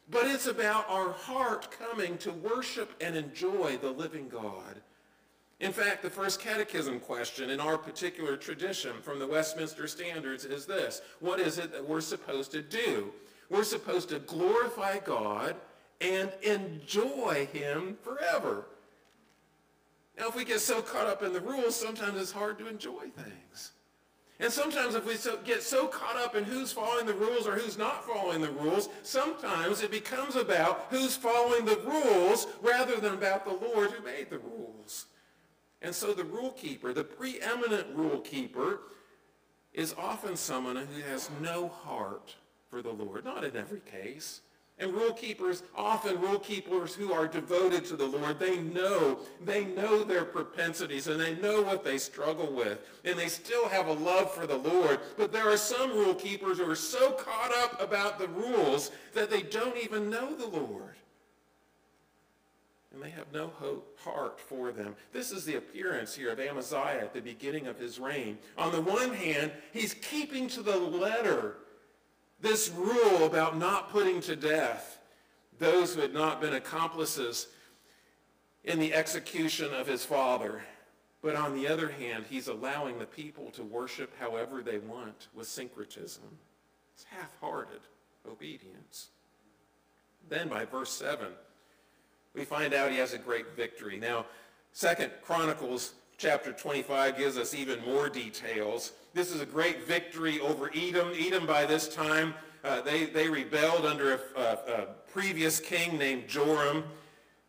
but 0.09 0.25
it's 0.25 0.47
about 0.47 0.89
our 0.89 1.11
heart 1.11 1.67
coming 1.77 2.17
to 2.19 2.31
worship 2.31 2.91
and 3.01 3.17
enjoy 3.17 3.77
the 3.81 3.91
living 3.91 4.29
God. 4.29 4.81
In 5.59 5.73
fact, 5.73 6.01
the 6.01 6.09
first 6.09 6.39
catechism 6.39 7.01
question 7.01 7.49
in 7.49 7.59
our 7.59 7.77
particular 7.77 8.37
tradition 8.37 8.93
from 9.01 9.19
the 9.19 9.27
Westminster 9.27 9.87
Standards 9.87 10.45
is 10.45 10.65
this. 10.65 11.01
What 11.19 11.41
is 11.41 11.57
it 11.57 11.73
that 11.73 11.87
we're 11.87 11.99
supposed 11.99 12.51
to 12.53 12.61
do? 12.61 13.11
We're 13.49 13.65
supposed 13.65 14.07
to 14.09 14.19
glorify 14.19 14.99
God 14.99 15.55
and 15.99 16.31
enjoy 16.43 17.49
him 17.51 17.97
forever. 18.01 18.67
Now, 20.17 20.27
if 20.27 20.35
we 20.35 20.45
get 20.45 20.59
so 20.59 20.81
caught 20.81 21.07
up 21.07 21.23
in 21.23 21.33
the 21.33 21.39
rules, 21.39 21.75
sometimes 21.75 22.19
it's 22.19 22.31
hard 22.31 22.59
to 22.59 22.67
enjoy 22.67 23.09
things. 23.15 23.71
And 24.41 24.51
sometimes 24.51 24.95
if 24.95 25.05
we 25.05 25.15
so, 25.15 25.37
get 25.45 25.61
so 25.61 25.87
caught 25.87 26.15
up 26.15 26.35
in 26.35 26.43
who's 26.43 26.71
following 26.71 27.05
the 27.05 27.13
rules 27.13 27.47
or 27.47 27.55
who's 27.55 27.77
not 27.77 28.03
following 28.03 28.41
the 28.41 28.49
rules, 28.49 28.89
sometimes 29.03 29.83
it 29.83 29.91
becomes 29.91 30.35
about 30.35 30.87
who's 30.89 31.15
following 31.15 31.63
the 31.63 31.79
rules 31.85 32.47
rather 32.63 32.97
than 32.97 33.13
about 33.13 33.45
the 33.45 33.67
Lord 33.67 33.91
who 33.91 34.03
made 34.03 34.31
the 34.31 34.39
rules. 34.39 35.05
And 35.83 35.93
so 35.93 36.13
the 36.13 36.23
rule 36.23 36.51
keeper, 36.51 36.91
the 36.91 37.03
preeminent 37.03 37.87
rule 37.95 38.19
keeper, 38.19 38.81
is 39.73 39.93
often 39.95 40.35
someone 40.35 40.75
who 40.75 41.01
has 41.03 41.29
no 41.39 41.67
heart 41.67 42.35
for 42.69 42.81
the 42.81 42.91
Lord. 42.91 43.23
Not 43.23 43.43
in 43.43 43.55
every 43.55 43.81
case. 43.81 44.41
And 44.81 44.95
rule 44.95 45.13
keepers, 45.13 45.61
often 45.75 46.19
rule 46.19 46.39
keepers 46.39 46.95
who 46.95 47.13
are 47.13 47.27
devoted 47.27 47.85
to 47.85 47.95
the 47.95 48.07
Lord, 48.07 48.39
they 48.39 48.57
know, 48.57 49.19
they 49.45 49.63
know 49.63 50.03
their 50.03 50.25
propensities 50.25 51.05
and 51.05 51.19
they 51.21 51.35
know 51.35 51.61
what 51.61 51.83
they 51.83 51.99
struggle 51.99 52.51
with. 52.51 52.79
And 53.05 53.17
they 53.17 53.27
still 53.27 53.69
have 53.69 53.87
a 53.87 53.93
love 53.93 54.33
for 54.33 54.47
the 54.47 54.57
Lord. 54.57 54.99
But 55.17 55.31
there 55.31 55.47
are 55.47 55.57
some 55.57 55.91
rule 55.91 56.15
keepers 56.15 56.57
who 56.57 56.69
are 56.69 56.75
so 56.75 57.11
caught 57.11 57.53
up 57.53 57.79
about 57.79 58.17
the 58.17 58.27
rules 58.29 58.89
that 59.13 59.29
they 59.29 59.43
don't 59.43 59.77
even 59.77 60.09
know 60.09 60.35
the 60.35 60.47
Lord. 60.47 60.95
And 62.91 63.03
they 63.03 63.11
have 63.11 63.31
no 63.31 63.49
hope, 63.59 63.99
heart 63.99 64.39
for 64.39 64.71
them. 64.71 64.95
This 65.13 65.31
is 65.31 65.45
the 65.45 65.57
appearance 65.57 66.15
here 66.15 66.31
of 66.31 66.39
Amaziah 66.39 67.01
at 67.01 67.13
the 67.13 67.21
beginning 67.21 67.67
of 67.67 67.77
his 67.77 67.99
reign. 67.99 68.39
On 68.57 68.71
the 68.71 68.81
one 68.81 69.13
hand, 69.13 69.51
he's 69.73 69.93
keeping 69.93 70.47
to 70.47 70.63
the 70.63 70.75
letter 70.75 71.57
this 72.41 72.69
rule 72.69 73.25
about 73.25 73.57
not 73.57 73.89
putting 73.89 74.19
to 74.21 74.35
death 74.35 74.99
those 75.59 75.93
who 75.93 76.01
had 76.01 76.13
not 76.13 76.41
been 76.41 76.55
accomplices 76.55 77.47
in 78.63 78.79
the 78.79 78.93
execution 78.93 79.73
of 79.73 79.87
his 79.87 80.03
father. 80.03 80.63
But 81.21 81.35
on 81.35 81.53
the 81.53 81.67
other 81.67 81.89
hand, 81.89 82.25
he's 82.27 82.47
allowing 82.47 82.97
the 82.97 83.05
people 83.05 83.51
to 83.51 83.63
worship 83.63 84.11
however 84.19 84.63
they 84.63 84.79
want 84.79 85.27
with 85.35 85.47
syncretism. 85.47 86.23
It's 86.95 87.03
half-hearted 87.03 87.81
obedience. 88.29 89.09
Then 90.29 90.47
by 90.47 90.65
verse 90.65 90.91
7, 90.91 91.27
we 92.33 92.43
find 92.45 92.73
out 92.73 92.91
he 92.91 92.97
has 92.97 93.13
a 93.13 93.19
great 93.19 93.55
victory. 93.55 93.97
Now, 93.99 94.25
Second 94.73 95.11
Chronicles 95.21 95.93
chapter 96.17 96.53
25 96.53 97.17
gives 97.17 97.37
us 97.37 97.53
even 97.53 97.83
more 97.85 98.09
details. 98.09 98.93
This 99.13 99.33
is 99.33 99.41
a 99.41 99.45
great 99.45 99.85
victory 99.85 100.39
over 100.39 100.71
Edom. 100.73 101.11
Edom 101.17 101.45
by 101.45 101.65
this 101.65 101.93
time, 101.93 102.33
uh, 102.63 102.81
they, 102.81 103.05
they 103.05 103.27
rebelled 103.27 103.85
under 103.85 104.13
a, 104.13 104.19
a, 104.37 104.73
a 104.73 104.85
previous 105.11 105.59
king 105.59 105.97
named 105.97 106.29
Joram. 106.29 106.85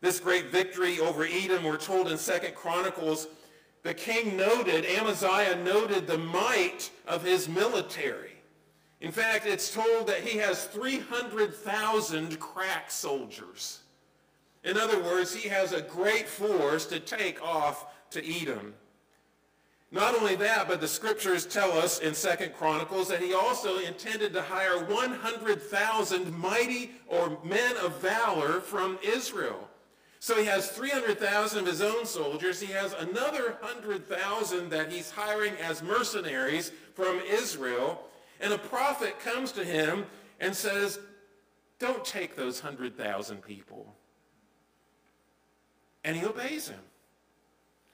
This 0.00 0.18
great 0.18 0.46
victory 0.46 0.98
over 0.98 1.24
Edom, 1.24 1.62
we're 1.62 1.76
told 1.76 2.10
in 2.10 2.18
Second 2.18 2.56
Chronicles, 2.56 3.28
the 3.84 3.94
king 3.94 4.36
noted, 4.36 4.84
Amaziah 4.86 5.56
noted 5.62 6.08
the 6.08 6.18
might 6.18 6.90
of 7.06 7.24
his 7.24 7.48
military. 7.48 8.32
In 9.00 9.12
fact, 9.12 9.46
it's 9.46 9.72
told 9.72 10.08
that 10.08 10.20
he 10.20 10.38
has 10.38 10.64
300,000 10.66 12.40
crack 12.40 12.90
soldiers. 12.90 13.82
In 14.64 14.76
other 14.76 15.00
words, 15.00 15.34
he 15.34 15.48
has 15.48 15.72
a 15.72 15.82
great 15.82 16.28
force 16.28 16.86
to 16.86 16.98
take 16.98 17.42
off 17.42 17.86
to 18.10 18.24
Edom. 18.24 18.74
Not 19.92 20.14
only 20.14 20.36
that, 20.36 20.68
but 20.68 20.80
the 20.80 20.88
scriptures 20.88 21.44
tell 21.44 21.70
us 21.72 21.98
in 21.98 22.14
Second 22.14 22.54
Chronicles 22.54 23.08
that 23.08 23.20
he 23.20 23.34
also 23.34 23.78
intended 23.78 24.32
to 24.32 24.40
hire 24.40 24.82
100,000 24.86 26.38
mighty 26.38 26.92
or 27.08 27.38
men 27.44 27.76
of 27.76 28.00
valor 28.00 28.60
from 28.60 28.98
Israel. 29.02 29.68
So 30.18 30.38
he 30.38 30.46
has 30.46 30.70
300,000 30.70 31.58
of 31.58 31.66
his 31.66 31.82
own 31.82 32.06
soldiers. 32.06 32.58
He 32.58 32.72
has 32.72 32.94
another 32.94 33.58
100,000 33.60 34.70
that 34.70 34.90
he's 34.90 35.10
hiring 35.10 35.52
as 35.56 35.82
mercenaries 35.82 36.72
from 36.94 37.20
Israel. 37.28 38.02
And 38.40 38.54
a 38.54 38.58
prophet 38.58 39.20
comes 39.20 39.52
to 39.52 39.64
him 39.64 40.06
and 40.40 40.56
says, 40.56 41.00
don't 41.78 42.04
take 42.04 42.34
those 42.34 42.62
100,000 42.62 43.42
people. 43.42 43.94
And 46.02 46.16
he 46.16 46.24
obeys 46.24 46.68
him. 46.68 46.80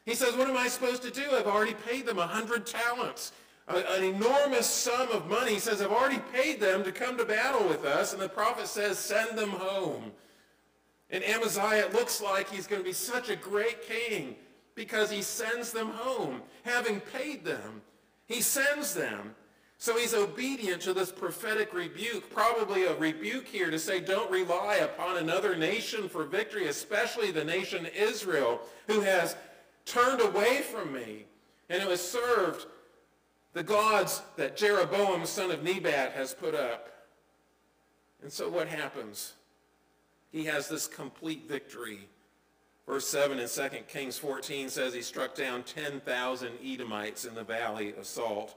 He 0.09 0.14
says, 0.14 0.35
what 0.37 0.49
am 0.49 0.57
I 0.57 0.68
supposed 0.68 1.03
to 1.03 1.11
do? 1.11 1.33
I've 1.33 1.47
already 1.47 1.75
paid 1.87 2.07
them 2.07 2.18
a 2.18 2.27
hundred 2.27 2.64
talents, 2.64 3.33
an 3.68 4.03
enormous 4.03 4.66
sum 4.66 5.11
of 5.11 5.29
money. 5.29 5.53
He 5.53 5.59
says, 5.59 5.83
I've 5.83 5.92
already 5.92 6.23
paid 6.33 6.61
them 6.61 6.83
to 6.85 6.92
come 6.92 7.18
to 7.18 7.27
battle 7.27 7.68
with 7.68 7.85
us. 7.85 8.14
And 8.14 8.23
the 8.23 8.29
prophet 8.31 8.68
says, 8.68 8.99
send 8.99 9.37
them 9.37 9.51
home. 9.51 10.12
And 11.11 11.23
Amaziah, 11.23 11.85
it 11.85 11.92
looks 11.92 12.23
like 12.23 12.49
he's 12.49 12.66
going 12.66 12.81
to 12.81 12.88
be 12.88 12.94
such 12.94 13.29
a 13.29 13.37
great 13.37 13.83
king 13.83 14.37
because 14.75 15.11
he 15.11 15.21
sends 15.21 15.73
them 15.73 15.90
home, 15.90 16.40
having 16.62 17.01
paid 17.01 17.44
them. 17.44 17.83
He 18.25 18.40
sends 18.40 18.94
them. 18.94 19.35
So 19.77 19.99
he's 19.99 20.14
obedient 20.14 20.81
to 20.83 20.94
this 20.94 21.12
prophetic 21.12 21.75
rebuke, 21.75 22.31
probably 22.31 22.85
a 22.85 22.97
rebuke 22.97 23.47
here 23.47 23.71
to 23.71 23.79
say, 23.79 24.01
don't 24.01 24.31
rely 24.31 24.77
upon 24.77 25.18
another 25.18 25.55
nation 25.55 26.09
for 26.09 26.25
victory, 26.25 26.66
especially 26.66 27.31
the 27.31 27.44
nation 27.44 27.87
Israel, 27.94 28.61
who 28.87 29.03
has 29.03 29.37
turned 29.88 30.20
away 30.20 30.62
from 30.62 30.92
me 30.92 31.24
and 31.68 31.83
it 31.83 31.88
was 31.88 32.01
served 32.01 32.66
the 33.53 33.62
gods 33.62 34.22
that 34.37 34.57
Jeroboam, 34.57 35.24
son 35.27 35.51
of 35.51 35.62
Nebat, 35.62 36.12
has 36.12 36.35
put 36.35 36.55
up. 36.55 36.88
And 38.22 38.33
so 38.33 38.48
what 38.48 38.68
happens? 38.68 39.33
He 40.31 40.44
has 40.44 40.68
this 40.68 40.87
complete 40.87 41.48
victory. 41.48 42.09
Verse 42.87 43.07
7 43.09 43.38
in 43.38 43.48
2 43.48 43.68
Kings 43.88 44.18
14 44.18 44.68
says 44.68 44.94
he 44.94 45.03
struck 45.03 45.35
down 45.35 45.62
10,000 45.62 46.53
Edomites 46.64 47.24
in 47.24 47.35
the 47.35 47.44
valley 47.44 47.94
of 47.96 48.07
Salt. 48.07 48.55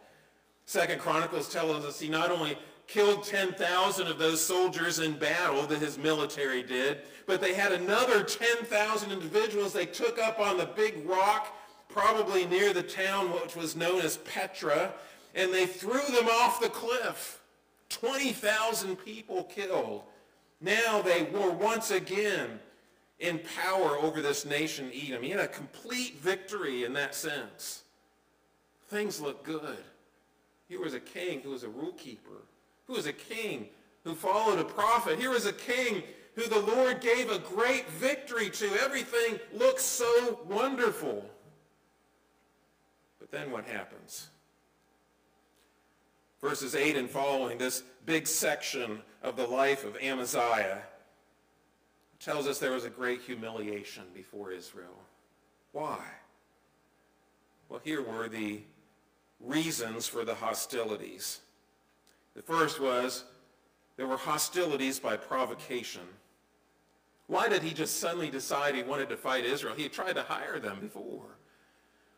Second 0.66 1.00
Chronicles 1.00 1.50
tells 1.50 1.84
us 1.86 2.00
he 2.00 2.08
not 2.08 2.32
only 2.32 2.58
killed 2.92 3.24
10,000 3.24 4.08
of 4.08 4.20
those 4.20 4.46
soldiers 4.46 5.00
in 5.00 5.14
battle 5.14 5.64
that 5.64 5.80
his 5.80 5.98
military 5.98 6.62
did, 6.62 7.00
but 7.26 7.40
they 7.40 7.54
had 7.54 7.72
another 7.72 8.22
10,000 8.22 9.12
individuals 9.12 9.72
they 9.72 9.86
took 9.86 10.20
up 10.20 10.40
on 10.40 10.58
the 10.58 10.66
big 10.66 11.08
rock, 11.08 11.56
probably 11.88 12.46
near 12.46 12.74
the 12.74 12.84
town 12.84 13.30
which 13.30 13.56
was 13.56 13.78
known 13.78 14.02
as 14.02 14.18
Petra, 14.18 14.92
and 15.36 15.54
they 15.54 15.66
threw 15.66 16.02
them 16.14 16.28
off 16.28 16.60
the 16.60 16.68
cliff. 16.68 17.42
20,000 17.88 18.98
people 18.98 19.46
killed. 19.46 20.04
Now 20.60 21.02
they 21.02 21.24
were 21.24 21.52
once 21.52 21.92
again 21.92 22.60
in 23.20 23.40
power 23.64 23.98
over 24.00 24.22
this 24.22 24.46
nation, 24.46 24.92
Edom. 24.94 25.24
He 25.24 25.30
had 25.30 25.40
a 25.40 25.48
complete 25.48 26.18
victory 26.20 26.84
in 26.84 26.92
that 26.94 27.16
sense. 27.16 27.84
Things 28.90 29.22
look 29.22 29.46
good. 29.46 29.78
Here 30.68 30.82
was 30.82 30.94
a 30.94 31.00
king 31.00 31.40
who 31.40 31.52
was 31.52 31.64
a 31.64 31.70
rule 31.70 31.94
keeper, 31.94 32.44
who 32.88 32.94
was 32.94 33.06
a 33.06 33.14
king 33.14 33.70
who 34.04 34.16
followed 34.16 34.60
a 34.60 34.64
prophet. 34.64 35.20
Here 35.20 35.30
was 35.30 35.46
a 35.46 35.54
king 35.54 36.04
who 36.36 36.48
the 36.48 36.60
Lord 36.60 37.02
gave 37.02 37.30
a 37.30 37.40
great 37.40 37.90
victory 37.90 38.50
to. 38.50 38.66
Everything 38.82 39.40
looks 39.54 39.84
so 39.84 40.40
wonderful. 40.48 41.26
But 43.20 43.32
then 43.32 43.52
what 43.52 43.66
happens? 43.66 44.30
Verses 46.42 46.74
8 46.74 46.96
and 46.96 47.10
following, 47.10 47.58
this 47.58 47.84
big 48.06 48.26
section 48.26 49.02
of 49.22 49.36
the 49.36 49.46
life 49.46 49.86
of 49.86 49.96
Amaziah 49.98 50.82
tells 52.20 52.48
us 52.48 52.60
there 52.60 52.72
was 52.72 52.86
a 52.86 52.90
great 52.90 53.22
humiliation 53.22 54.04
before 54.14 54.52
Israel. 54.52 54.98
Why? 55.72 56.00
Well, 57.70 57.82
here 57.84 58.02
were 58.02 58.28
the 58.28 58.62
reasons 59.40 60.08
for 60.08 60.26
the 60.26 60.36
hostilities. 60.36 61.40
The 62.36 62.42
first 62.42 62.80
was 62.80 63.26
there 63.98 64.08
were 64.08 64.18
hostilities 64.18 65.00
by 65.00 65.18
provocation. 65.18 66.02
Why 67.28 67.48
did 67.48 67.64
he 67.64 67.74
just 67.74 68.00
suddenly 68.00 68.30
decide 68.30 68.76
he 68.76 68.84
wanted 68.84 69.10
to 69.10 69.18
fight 69.18 69.46
Israel? 69.46 69.76
He 69.76 69.84
had 69.84 69.94
tried 69.94 70.16
to 70.16 70.24
hire 70.24 70.60
them 70.60 70.80
before. 70.82 71.38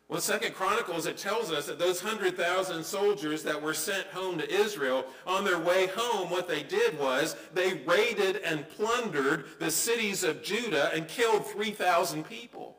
Well, 0.08 0.20
Second 0.20 0.54
Chronicles, 0.54 1.06
it 1.06 1.16
tells 1.16 1.50
us 1.50 1.66
that 1.66 1.78
those 1.78 2.02
100,000 2.02 2.84
soldiers 2.84 3.42
that 3.42 3.60
were 3.60 3.74
sent 3.74 4.06
home 4.08 4.38
to 4.38 4.52
Israel, 4.52 5.06
on 5.26 5.44
their 5.44 5.58
way 5.58 5.86
home, 5.86 6.30
what 6.30 6.46
they 6.46 6.62
did 6.62 6.98
was 6.98 7.36
they 7.54 7.74
raided 7.86 8.36
and 8.44 8.68
plundered 8.68 9.46
the 9.58 9.70
cities 9.70 10.22
of 10.22 10.42
Judah 10.42 10.90
and 10.94 11.08
killed 11.08 11.46
3,000 11.46 12.24
people. 12.24 12.76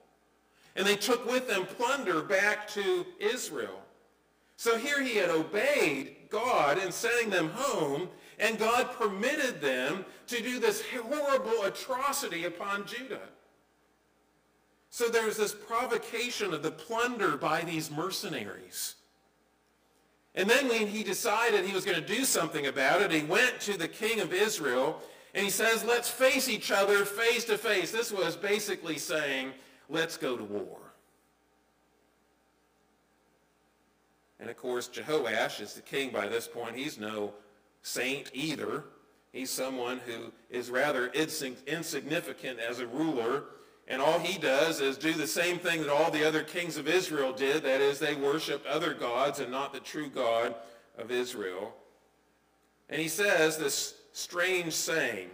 And 0.75 0.85
they 0.85 0.95
took 0.95 1.25
with 1.25 1.47
them 1.47 1.65
plunder 1.65 2.21
back 2.21 2.67
to 2.69 3.05
Israel. 3.19 3.81
So 4.57 4.77
here 4.77 5.01
he 5.01 5.15
had 5.15 5.29
obeyed 5.29 6.14
God 6.29 6.77
in 6.77 6.91
sending 6.91 7.29
them 7.29 7.49
home, 7.53 8.09
and 8.39 8.59
God 8.59 8.91
permitted 8.91 9.61
them 9.61 10.05
to 10.27 10.41
do 10.41 10.59
this 10.59 10.83
horrible 10.91 11.63
atrocity 11.63 12.45
upon 12.45 12.85
Judah. 12.85 13.29
So 14.89 15.09
there's 15.09 15.37
this 15.37 15.53
provocation 15.53 16.53
of 16.53 16.63
the 16.63 16.71
plunder 16.71 17.35
by 17.35 17.61
these 17.61 17.91
mercenaries. 17.91 18.95
And 20.35 20.49
then 20.49 20.67
when 20.67 20.87
he 20.87 21.03
decided 21.03 21.65
he 21.65 21.73
was 21.73 21.85
going 21.85 22.01
to 22.01 22.15
do 22.15 22.25
something 22.25 22.67
about 22.67 23.01
it, 23.01 23.11
he 23.11 23.23
went 23.23 23.59
to 23.61 23.77
the 23.77 23.87
king 23.87 24.19
of 24.19 24.33
Israel 24.33 25.01
and 25.33 25.43
he 25.43 25.49
says, 25.49 25.83
let's 25.83 26.09
face 26.09 26.47
each 26.47 26.71
other 26.71 27.03
face 27.03 27.43
to 27.45 27.57
face. 27.57 27.91
This 27.91 28.11
was 28.11 28.37
basically 28.37 28.97
saying, 28.97 29.51
let's 29.89 30.15
go 30.17 30.37
to 30.37 30.43
war. 30.43 30.77
And 34.39 34.49
of 34.49 34.57
course, 34.57 34.89
Jehoash 34.89 35.61
is 35.61 35.73
the 35.73 35.81
king 35.81 36.11
by 36.11 36.27
this 36.27 36.47
point. 36.47 36.75
He's 36.75 36.99
no 36.99 37.33
saint 37.81 38.31
either. 38.33 38.83
He's 39.31 39.49
someone 39.49 39.99
who 40.05 40.31
is 40.49 40.69
rather 40.69 41.07
insignificant 41.07 42.59
as 42.59 42.79
a 42.79 42.87
ruler. 42.87 43.43
And 43.87 44.01
all 44.01 44.19
he 44.19 44.39
does 44.39 44.81
is 44.81 44.97
do 44.97 45.13
the 45.13 45.27
same 45.27 45.59
thing 45.59 45.81
that 45.81 45.91
all 45.91 46.09
the 46.09 46.27
other 46.27 46.41
kings 46.41 46.77
of 46.77 46.87
Israel 46.87 47.31
did. 47.31 47.63
That 47.63 47.81
is, 47.81 47.99
they 47.99 48.15
worshiped 48.15 48.65
other 48.65 48.93
gods 48.93 49.39
and 49.39 49.51
not 49.51 49.73
the 49.73 49.79
true 49.79 50.09
God 50.09 50.55
of 50.97 51.11
Israel. 51.11 51.73
And 52.89 52.99
he 53.01 53.07
says 53.07 53.57
this 53.57 53.95
strange 54.11 54.73
saying 54.73 55.29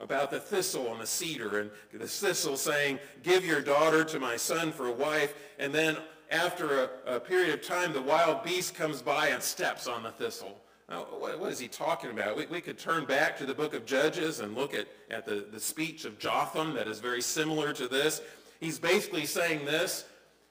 about 0.00 0.30
the 0.30 0.40
thistle 0.40 0.90
and 0.90 1.00
the 1.00 1.06
cedar. 1.06 1.60
And 1.60 1.70
the 1.92 2.08
thistle 2.08 2.56
saying, 2.56 2.98
give 3.22 3.44
your 3.44 3.60
daughter 3.60 4.04
to 4.04 4.18
my 4.18 4.36
son 4.36 4.72
for 4.72 4.86
a 4.86 4.92
wife. 4.92 5.34
And 5.58 5.72
then 5.72 5.96
after 6.30 6.84
a, 6.84 7.16
a, 7.16 7.20
period 7.20 7.52
of 7.52 7.62
time, 7.62 7.92
the 7.92 8.00
wild 8.00 8.44
beast 8.44 8.74
comes 8.74 9.02
by 9.02 9.28
and 9.28 9.42
steps 9.42 9.86
on 9.86 10.02
the 10.02 10.10
thistle. 10.10 10.56
Now, 10.88 11.06
what, 11.18 11.38
what 11.38 11.52
is 11.52 11.58
he 11.58 11.68
talking 11.68 12.10
about? 12.10 12.36
We, 12.36 12.46
we 12.46 12.60
could 12.60 12.78
turn 12.78 13.04
back 13.04 13.36
to 13.38 13.46
the 13.46 13.54
book 13.54 13.74
of 13.74 13.84
Judges 13.84 14.40
and 14.40 14.54
look 14.54 14.74
at, 14.74 14.86
at 15.10 15.26
the, 15.26 15.46
the 15.50 15.60
speech 15.60 16.04
of 16.04 16.18
Jotham 16.18 16.74
that 16.74 16.86
is 16.86 17.00
very 17.00 17.22
similar 17.22 17.72
to 17.72 17.88
this. 17.88 18.22
He's 18.60 18.78
basically 18.78 19.26
saying 19.26 19.64
this. 19.64 20.04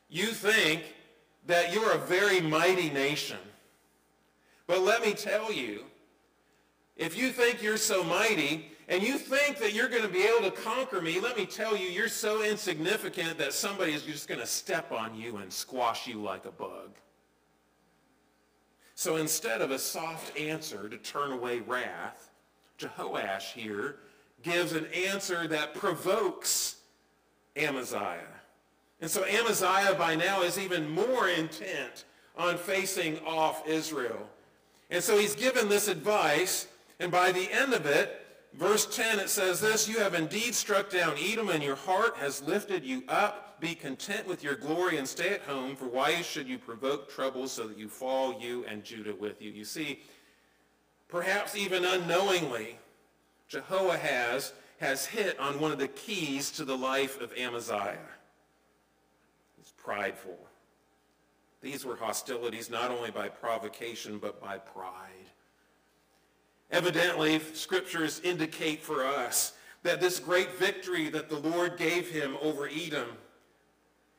You 0.10 0.28
think 0.28 0.84
that 1.46 1.74
you're 1.74 1.92
a 1.92 1.98
very 1.98 2.42
mighty 2.42 2.90
nation. 2.90 3.38
But 4.68 4.82
let 4.82 5.02
me 5.02 5.14
tell 5.14 5.52
you, 5.52 5.84
if 6.96 7.18
you 7.18 7.30
think 7.30 7.64
you're 7.64 7.78
so 7.78 8.04
mighty, 8.04 8.72
and 8.90 9.04
you 9.04 9.20
think 9.20 9.60
that 9.60 9.74
you're 9.74 9.88
going 9.88 10.02
to 10.02 10.10
be 10.10 10.24
able 10.24 10.50
to 10.50 10.52
conquer 10.52 11.00
me, 11.00 11.20
let 11.20 11.38
me 11.38 11.46
tell 11.46 11.78
you, 11.78 11.86
you're 11.86 12.08
so 12.08 12.44
insignificant 12.44 13.38
that 13.38 13.54
somebody 13.54 13.94
is 13.94 14.02
just 14.02 14.28
going 14.28 14.42
to 14.42 14.48
step 14.48 14.92
on 14.92 15.16
you 15.16 15.38
and 15.38 15.54
squash 15.54 16.08
you 16.08 16.16
like 16.16 16.46
a 16.46 16.52
bug. 16.52 16.90
So 18.96 19.18
instead 19.18 19.62
of 19.62 19.70
a 19.70 19.78
soft 19.78 20.36
answer 20.38 20.90
to 20.90 20.98
turn 20.98 21.32
away 21.32 21.60
wrath, 21.60 22.32
Jehoash 22.80 23.54
here 23.54 23.98
gives 24.42 24.74
an 24.74 24.88
answer 24.88 25.48
that 25.48 25.76
provokes 25.76 26.78
Amaziah. 27.56 28.26
And 29.02 29.10
so 29.10 29.24
Amaziah 29.24 29.94
by 30.00 30.16
now 30.16 30.42
is 30.42 30.58
even 30.58 30.90
more 30.90 31.30
intent 31.30 32.06
on 32.36 32.58
facing 32.58 33.20
off 33.20 33.68
Israel. 33.68 34.28
And 34.90 35.04
so 35.04 35.16
he's 35.16 35.36
given 35.36 35.70
this 35.70 35.88
advice, 35.88 36.68
and 37.00 37.12
by 37.12 37.32
the 37.32 37.52
end 37.52 37.74
of 37.74 37.86
it, 37.86 38.26
verse 38.54 38.86
10, 38.96 39.20
it 39.20 39.30
says 39.30 39.62
this, 39.62 39.88
You 39.88 40.00
have 40.00 40.14
indeed 40.14 40.56
struck 40.56 40.90
down 40.90 41.16
Edom, 41.18 41.50
and 41.50 41.64
your 41.64 41.76
heart 41.76 42.18
has 42.18 42.42
lifted 42.44 42.84
you 42.84 43.04
up. 43.08 43.60
Be 43.60 43.76
content 43.76 44.26
with 44.28 44.44
your 44.44 44.56
glory 44.56 44.98
and 44.98 45.08
stay 45.08 45.30
at 45.30 45.42
home, 45.42 45.76
for 45.76 45.86
why 45.86 46.22
should 46.22 46.48
you 46.48 46.58
provoke 46.58 47.10
trouble 47.10 47.48
so 47.48 47.68
that 47.68 47.78
you 47.78 47.90
fall, 47.90 48.40
you 48.40 48.66
and 48.66 48.84
Judah 48.84 49.16
with 49.16 49.42
you? 49.42 49.52
You 49.52 49.66
see, 49.66 50.00
perhaps 51.10 51.58
even 51.58 51.84
unknowingly, 51.84 52.78
Jehoahaz 53.50 54.54
has 54.80 55.06
hit 55.06 55.38
on 55.40 55.60
one 55.60 55.72
of 55.72 55.80
the 55.80 55.90
keys 55.90 56.52
to 56.52 56.64
the 56.64 56.78
life 56.78 57.20
of 57.20 57.34
Amaziah. 57.34 57.98
He's 59.58 59.74
prideful. 59.76 60.38
These 61.62 61.84
were 61.84 61.98
hostilities 61.98 62.70
not 62.70 62.92
only 62.92 63.12
by 63.12 63.28
provocation, 63.28 64.20
but 64.20 64.42
by 64.42 64.58
pride. 64.58 65.09
Evidently, 66.72 67.40
scriptures 67.54 68.22
indicate 68.24 68.82
for 68.82 69.06
us 69.06 69.54
that 69.84 70.00
this 70.00 70.20
great 70.20 70.54
victory 70.56 71.10
that 71.10 71.30
the 71.30 71.40
Lord 71.40 71.78
gave 71.78 72.10
him 72.10 72.38
over 72.42 72.68
Edom, 72.68 73.08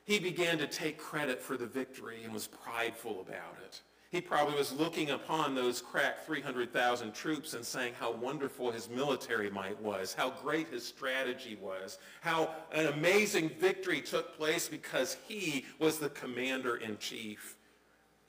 he 0.04 0.18
began 0.18 0.58
to 0.58 0.66
take 0.66 0.98
credit 0.98 1.40
for 1.40 1.56
the 1.56 1.66
victory 1.66 2.24
and 2.24 2.32
was 2.32 2.46
prideful 2.48 3.20
about 3.20 3.56
it. 3.64 3.82
He 4.10 4.20
probably 4.20 4.56
was 4.56 4.72
looking 4.72 5.10
upon 5.10 5.54
those 5.54 5.80
crack 5.80 6.26
300,000 6.26 7.14
troops 7.14 7.54
and 7.54 7.64
saying 7.64 7.94
how 7.96 8.10
wonderful 8.10 8.72
his 8.72 8.88
military 8.88 9.50
might 9.50 9.80
was, 9.80 10.14
how 10.14 10.30
great 10.30 10.68
his 10.68 10.84
strategy 10.84 11.56
was, 11.60 11.98
how 12.20 12.52
an 12.72 12.86
amazing 12.88 13.50
victory 13.60 14.00
took 14.00 14.36
place 14.36 14.68
because 14.68 15.16
he 15.28 15.64
was 15.78 15.98
the 15.98 16.08
commander-in-chief. 16.08 17.54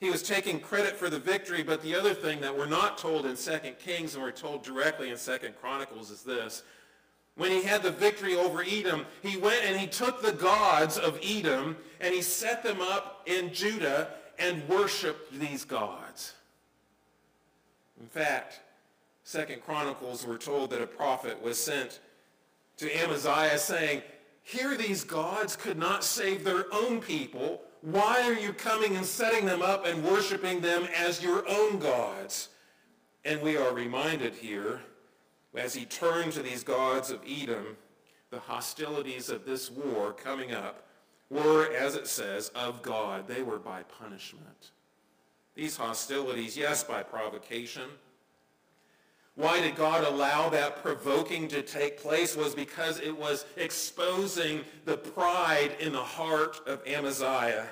He 0.02 0.10
was 0.10 0.24
taking 0.24 0.58
credit 0.58 0.96
for 0.96 1.08
the 1.08 1.20
victory, 1.20 1.62
but 1.62 1.80
the 1.80 1.94
other 1.94 2.12
thing 2.12 2.40
that 2.40 2.58
we're 2.58 2.66
not 2.66 2.98
told 2.98 3.24
in 3.24 3.36
2 3.36 3.58
Kings 3.78 4.16
and 4.16 4.24
we're 4.24 4.32
told 4.32 4.64
directly 4.64 5.10
in 5.10 5.16
2 5.16 5.38
Chronicles 5.60 6.10
is 6.10 6.22
this. 6.22 6.64
When 7.36 7.52
he 7.52 7.62
had 7.62 7.84
the 7.84 7.92
victory 7.92 8.34
over 8.34 8.64
Edom, 8.64 9.06
he 9.22 9.36
went 9.36 9.64
and 9.64 9.78
he 9.78 9.86
took 9.86 10.20
the 10.20 10.32
gods 10.32 10.98
of 10.98 11.20
Edom 11.22 11.76
and 12.00 12.12
he 12.12 12.20
set 12.20 12.64
them 12.64 12.80
up 12.80 13.22
in 13.26 13.54
Judah 13.54 14.08
and 14.40 14.68
worshiped 14.68 15.38
these 15.38 15.64
gods. 15.64 16.34
In 18.00 18.08
fact, 18.08 18.58
Second 19.22 19.62
Chronicles, 19.62 20.26
we're 20.26 20.36
told 20.36 20.70
that 20.70 20.82
a 20.82 20.86
prophet 20.88 21.40
was 21.40 21.62
sent 21.62 22.00
to 22.78 22.90
Amaziah 22.90 23.56
saying, 23.56 24.02
here 24.42 24.76
these 24.76 25.04
gods 25.04 25.54
could 25.54 25.78
not 25.78 26.02
save 26.02 26.42
their 26.42 26.64
own 26.72 27.00
people. 27.00 27.62
Why 27.82 28.22
are 28.22 28.38
you 28.38 28.52
coming 28.52 28.96
and 28.96 29.04
setting 29.04 29.44
them 29.44 29.60
up 29.60 29.86
and 29.86 30.04
worshiping 30.04 30.60
them 30.60 30.86
as 30.96 31.22
your 31.22 31.44
own 31.48 31.80
gods? 31.80 32.48
And 33.24 33.42
we 33.42 33.56
are 33.56 33.74
reminded 33.74 34.34
here, 34.34 34.80
as 35.54 35.74
he 35.74 35.84
turned 35.84 36.32
to 36.32 36.42
these 36.42 36.62
gods 36.62 37.10
of 37.10 37.20
Edom, 37.28 37.76
the 38.30 38.38
hostilities 38.38 39.28
of 39.28 39.44
this 39.44 39.68
war 39.70 40.12
coming 40.12 40.52
up 40.52 40.86
were, 41.28 41.72
as 41.74 41.96
it 41.96 42.06
says, 42.06 42.50
of 42.54 42.82
God. 42.82 43.26
They 43.26 43.42
were 43.42 43.58
by 43.58 43.82
punishment. 43.82 44.70
These 45.56 45.76
hostilities, 45.76 46.56
yes, 46.56 46.84
by 46.84 47.02
provocation, 47.02 47.90
why 49.34 49.60
did 49.60 49.76
God 49.76 50.04
allow 50.04 50.50
that 50.50 50.82
provoking 50.82 51.48
to 51.48 51.62
take 51.62 51.98
place 51.98 52.36
was 52.36 52.54
because 52.54 53.00
it 53.00 53.16
was 53.16 53.46
exposing 53.56 54.60
the 54.84 54.98
pride 54.98 55.76
in 55.80 55.92
the 55.92 56.02
heart 56.02 56.60
of 56.66 56.86
Amaziah 56.86 57.66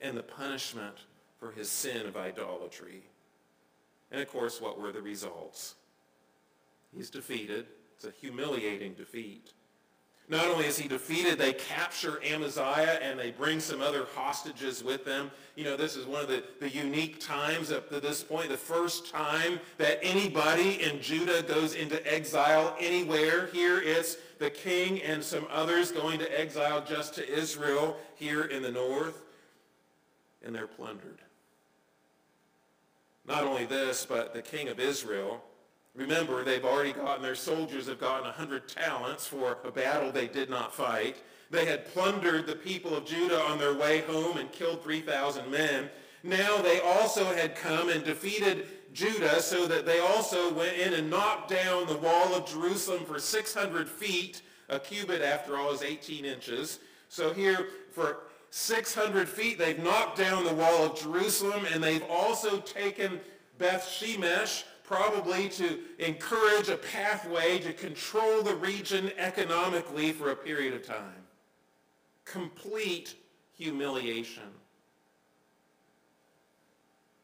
and 0.00 0.16
the 0.16 0.22
punishment 0.22 0.96
for 1.38 1.52
his 1.52 1.70
sin 1.70 2.06
of 2.06 2.16
idolatry. 2.16 3.02
And 4.10 4.20
of 4.20 4.28
course, 4.28 4.60
what 4.60 4.80
were 4.80 4.92
the 4.92 5.02
results? 5.02 5.76
He's 6.94 7.10
defeated. 7.10 7.66
It's 7.94 8.04
a 8.04 8.10
humiliating 8.10 8.94
defeat. 8.94 9.52
Not 10.30 10.46
only 10.46 10.66
is 10.66 10.78
he 10.78 10.86
defeated, 10.86 11.38
they 11.38 11.52
capture 11.52 12.22
Amaziah 12.24 13.00
and 13.02 13.18
they 13.18 13.32
bring 13.32 13.58
some 13.58 13.80
other 13.80 14.06
hostages 14.14 14.84
with 14.84 15.04
them. 15.04 15.28
You 15.56 15.64
know, 15.64 15.76
this 15.76 15.96
is 15.96 16.06
one 16.06 16.22
of 16.22 16.28
the, 16.28 16.44
the 16.60 16.70
unique 16.70 17.18
times 17.18 17.72
up 17.72 17.90
to 17.90 17.98
this 17.98 18.22
point, 18.22 18.48
the 18.48 18.56
first 18.56 19.10
time 19.10 19.58
that 19.78 19.98
anybody 20.04 20.84
in 20.84 21.02
Judah 21.02 21.42
goes 21.42 21.74
into 21.74 22.00
exile 22.10 22.76
anywhere. 22.78 23.48
Here 23.48 23.82
it's 23.82 24.18
the 24.38 24.50
king 24.50 25.02
and 25.02 25.22
some 25.22 25.48
others 25.50 25.90
going 25.90 26.20
to 26.20 26.40
exile 26.40 26.84
just 26.84 27.14
to 27.14 27.28
Israel 27.28 27.96
here 28.14 28.44
in 28.44 28.62
the 28.62 28.70
north. 28.70 29.22
And 30.44 30.54
they're 30.54 30.68
plundered. 30.68 31.18
Not 33.26 33.42
only 33.42 33.66
this, 33.66 34.06
but 34.06 34.32
the 34.32 34.42
king 34.42 34.68
of 34.68 34.78
Israel 34.78 35.42
Remember, 35.94 36.44
they've 36.44 36.64
already 36.64 36.92
gotten, 36.92 37.22
their 37.22 37.34
soldiers 37.34 37.88
have 37.88 38.00
gotten 38.00 38.24
100 38.24 38.68
talents 38.68 39.26
for 39.26 39.58
a 39.64 39.72
battle 39.72 40.12
they 40.12 40.28
did 40.28 40.48
not 40.48 40.74
fight. 40.74 41.16
They 41.50 41.64
had 41.64 41.92
plundered 41.92 42.46
the 42.46 42.54
people 42.54 42.94
of 42.94 43.04
Judah 43.04 43.40
on 43.40 43.58
their 43.58 43.74
way 43.74 44.02
home 44.02 44.38
and 44.38 44.52
killed 44.52 44.84
3,000 44.84 45.50
men. 45.50 45.90
Now 46.22 46.62
they 46.62 46.80
also 46.80 47.24
had 47.24 47.56
come 47.56 47.88
and 47.88 48.04
defeated 48.04 48.68
Judah 48.92 49.40
so 49.40 49.66
that 49.66 49.84
they 49.84 49.98
also 49.98 50.52
went 50.52 50.76
in 50.76 50.94
and 50.94 51.10
knocked 51.10 51.50
down 51.50 51.86
the 51.86 51.96
wall 51.96 52.34
of 52.34 52.46
Jerusalem 52.46 53.04
for 53.04 53.18
600 53.18 53.88
feet. 53.88 54.42
A 54.68 54.78
cubit, 54.78 55.22
after 55.22 55.56
all, 55.56 55.72
is 55.72 55.82
18 55.82 56.24
inches. 56.24 56.78
So 57.08 57.32
here, 57.32 57.66
for 57.90 58.18
600 58.50 59.28
feet, 59.28 59.58
they've 59.58 59.82
knocked 59.82 60.18
down 60.18 60.44
the 60.44 60.54
wall 60.54 60.84
of 60.84 61.00
Jerusalem, 61.00 61.66
and 61.72 61.82
they've 61.82 62.04
also 62.08 62.60
taken 62.60 63.20
Beth 63.58 63.82
Shemesh, 63.82 64.64
probably 64.90 65.48
to 65.48 65.78
encourage 66.00 66.68
a 66.68 66.76
pathway 66.76 67.60
to 67.60 67.72
control 67.72 68.42
the 68.42 68.56
region 68.56 69.12
economically 69.18 70.10
for 70.10 70.32
a 70.32 70.36
period 70.36 70.74
of 70.74 70.84
time. 70.84 71.22
Complete 72.24 73.14
humiliation. 73.56 74.50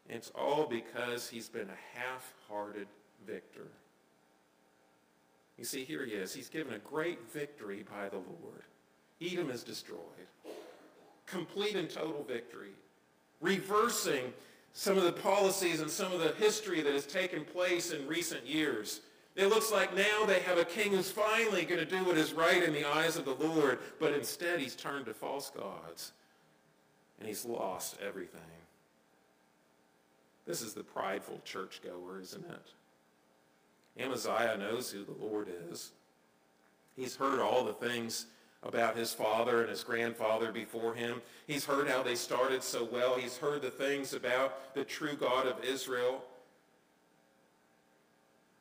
It's 0.07 0.31
all 0.33 0.65
because 0.65 1.27
he's 1.27 1.49
been 1.49 1.67
a 1.67 1.99
half-hearted 1.99 2.87
victor. 3.25 3.67
You 5.57 5.65
see, 5.65 5.83
here 5.83 6.05
he 6.05 6.13
is. 6.13 6.33
He's 6.33 6.47
given 6.47 6.73
a 6.73 6.79
great 6.79 7.19
victory 7.33 7.83
by 7.83 8.07
the 8.07 8.15
Lord. 8.15 8.63
Edom 9.21 9.51
is 9.51 9.63
destroyed. 9.65 9.99
Complete 11.25 11.75
and 11.75 11.89
total 11.89 12.23
victory. 12.23 12.71
Reversing 13.41 14.31
some 14.73 14.97
of 14.97 15.03
the 15.03 15.11
policies 15.11 15.81
and 15.81 15.89
some 15.89 16.11
of 16.11 16.19
the 16.19 16.33
history 16.33 16.81
that 16.81 16.93
has 16.93 17.05
taken 17.05 17.43
place 17.43 17.91
in 17.91 18.07
recent 18.07 18.45
years. 18.45 19.01
It 19.35 19.47
looks 19.47 19.71
like 19.71 19.95
now 19.95 20.25
they 20.25 20.39
have 20.39 20.57
a 20.57 20.65
king 20.65 20.91
who's 20.91 21.11
finally 21.11 21.63
going 21.63 21.79
to 21.79 21.85
do 21.85 22.03
what 22.03 22.17
is 22.17 22.33
right 22.33 22.63
in 22.63 22.73
the 22.73 22.85
eyes 22.85 23.17
of 23.17 23.25
the 23.25 23.35
Lord, 23.35 23.79
but 23.99 24.13
instead 24.13 24.59
he's 24.59 24.75
turned 24.75 25.05
to 25.05 25.13
false 25.13 25.51
gods 25.51 26.11
and 27.19 27.27
he's 27.27 27.45
lost 27.45 27.97
everything. 28.05 28.41
This 30.45 30.61
is 30.61 30.73
the 30.73 30.83
prideful 30.83 31.41
churchgoer, 31.43 32.19
isn't 32.21 32.45
it? 32.45 34.01
Amaziah 34.01 34.57
knows 34.57 34.91
who 34.91 35.03
the 35.03 35.23
Lord 35.23 35.49
is. 35.71 35.91
He's 36.95 37.15
heard 37.15 37.39
all 37.39 37.63
the 37.63 37.73
things 37.73 38.27
about 38.67 38.97
his 38.97 39.13
father 39.13 39.61
and 39.61 39.69
his 39.69 39.83
grandfather 39.83 40.51
before 40.51 40.93
him. 40.93 41.21
He's 41.47 41.65
heard 41.65 41.87
how 41.87 42.03
they 42.03 42.15
started 42.15 42.61
so 42.61 42.83
well. 42.83 43.15
He's 43.15 43.37
heard 43.37 43.61
the 43.61 43.71
things 43.71 44.13
about 44.13 44.75
the 44.75 44.83
true 44.83 45.15
God 45.15 45.47
of 45.47 45.63
Israel. 45.63 46.23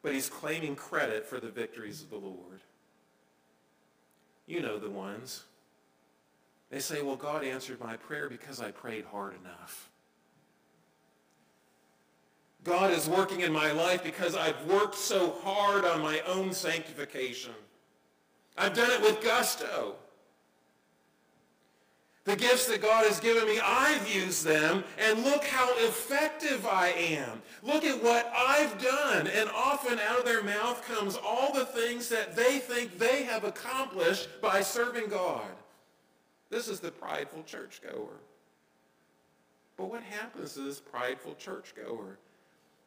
But 0.03 0.13
he's 0.13 0.29
claiming 0.29 0.77
credit 0.77 1.27
for 1.27 1.41
the 1.41 1.51
victories 1.51 2.03
of 2.03 2.11
the 2.11 2.17
Lord. 2.17 2.61
You 4.47 4.61
know 4.61 4.79
the 4.79 4.91
ones. 4.91 5.45
They 6.71 6.79
say, 6.79 7.03
well, 7.03 7.17
God 7.17 7.43
answered 7.43 7.81
my 7.81 7.97
prayer 7.97 8.29
because 8.29 8.61
I 8.61 8.71
prayed 8.71 9.05
hard 9.07 9.35
enough. 9.41 9.91
God 12.63 12.93
is 12.93 13.09
working 13.09 13.41
in 13.41 13.53
my 13.53 13.71
life 13.73 14.03
because 14.03 14.35
I've 14.35 14.65
worked 14.67 14.97
so 14.97 15.37
hard 15.45 15.85
on 15.85 16.01
my 16.01 16.21
own 16.27 16.53
sanctification. 16.53 17.53
I've 18.59 18.75
done 18.75 18.91
it 18.91 19.01
with 19.01 19.23
gusto. 19.23 19.97
The 22.25 22.35
gifts 22.35 22.67
that 22.67 22.83
God 22.83 23.07
has 23.07 23.21
given 23.21 23.47
me, 23.47 23.61
I've 23.63 24.13
used 24.13 24.45
them, 24.45 24.83
and 24.99 25.23
look 25.23 25.45
how 25.45 25.73
effective 25.77 26.67
I 26.67 26.89
am. 26.89 27.41
Look 27.63 27.85
at 27.85 28.03
what 28.03 28.33
I've 28.37 28.83
done. 28.83 29.29
And 29.29 29.49
often 29.55 30.01
out 30.01 30.19
of 30.19 30.25
their 30.25 30.43
mouth 30.43 30.85
comes 30.89 31.17
all 31.25 31.53
the 31.53 31.67
things 31.67 32.09
that 32.09 32.35
they 32.35 32.59
think 32.59 32.99
they 32.99 33.23
have 33.23 33.45
accomplished 33.45 34.29
by 34.41 34.61
serving 34.61 35.09
God. 35.09 35.47
This 36.51 36.67
is 36.67 36.81
the 36.81 36.91
prideful 36.91 37.45
churchgoer. 37.45 38.19
But 39.77 39.91
what 39.91 40.03
happens 40.03 40.55
to 40.55 40.61
this 40.61 40.81
prideful 40.81 41.37
churchgoer? 41.37 42.19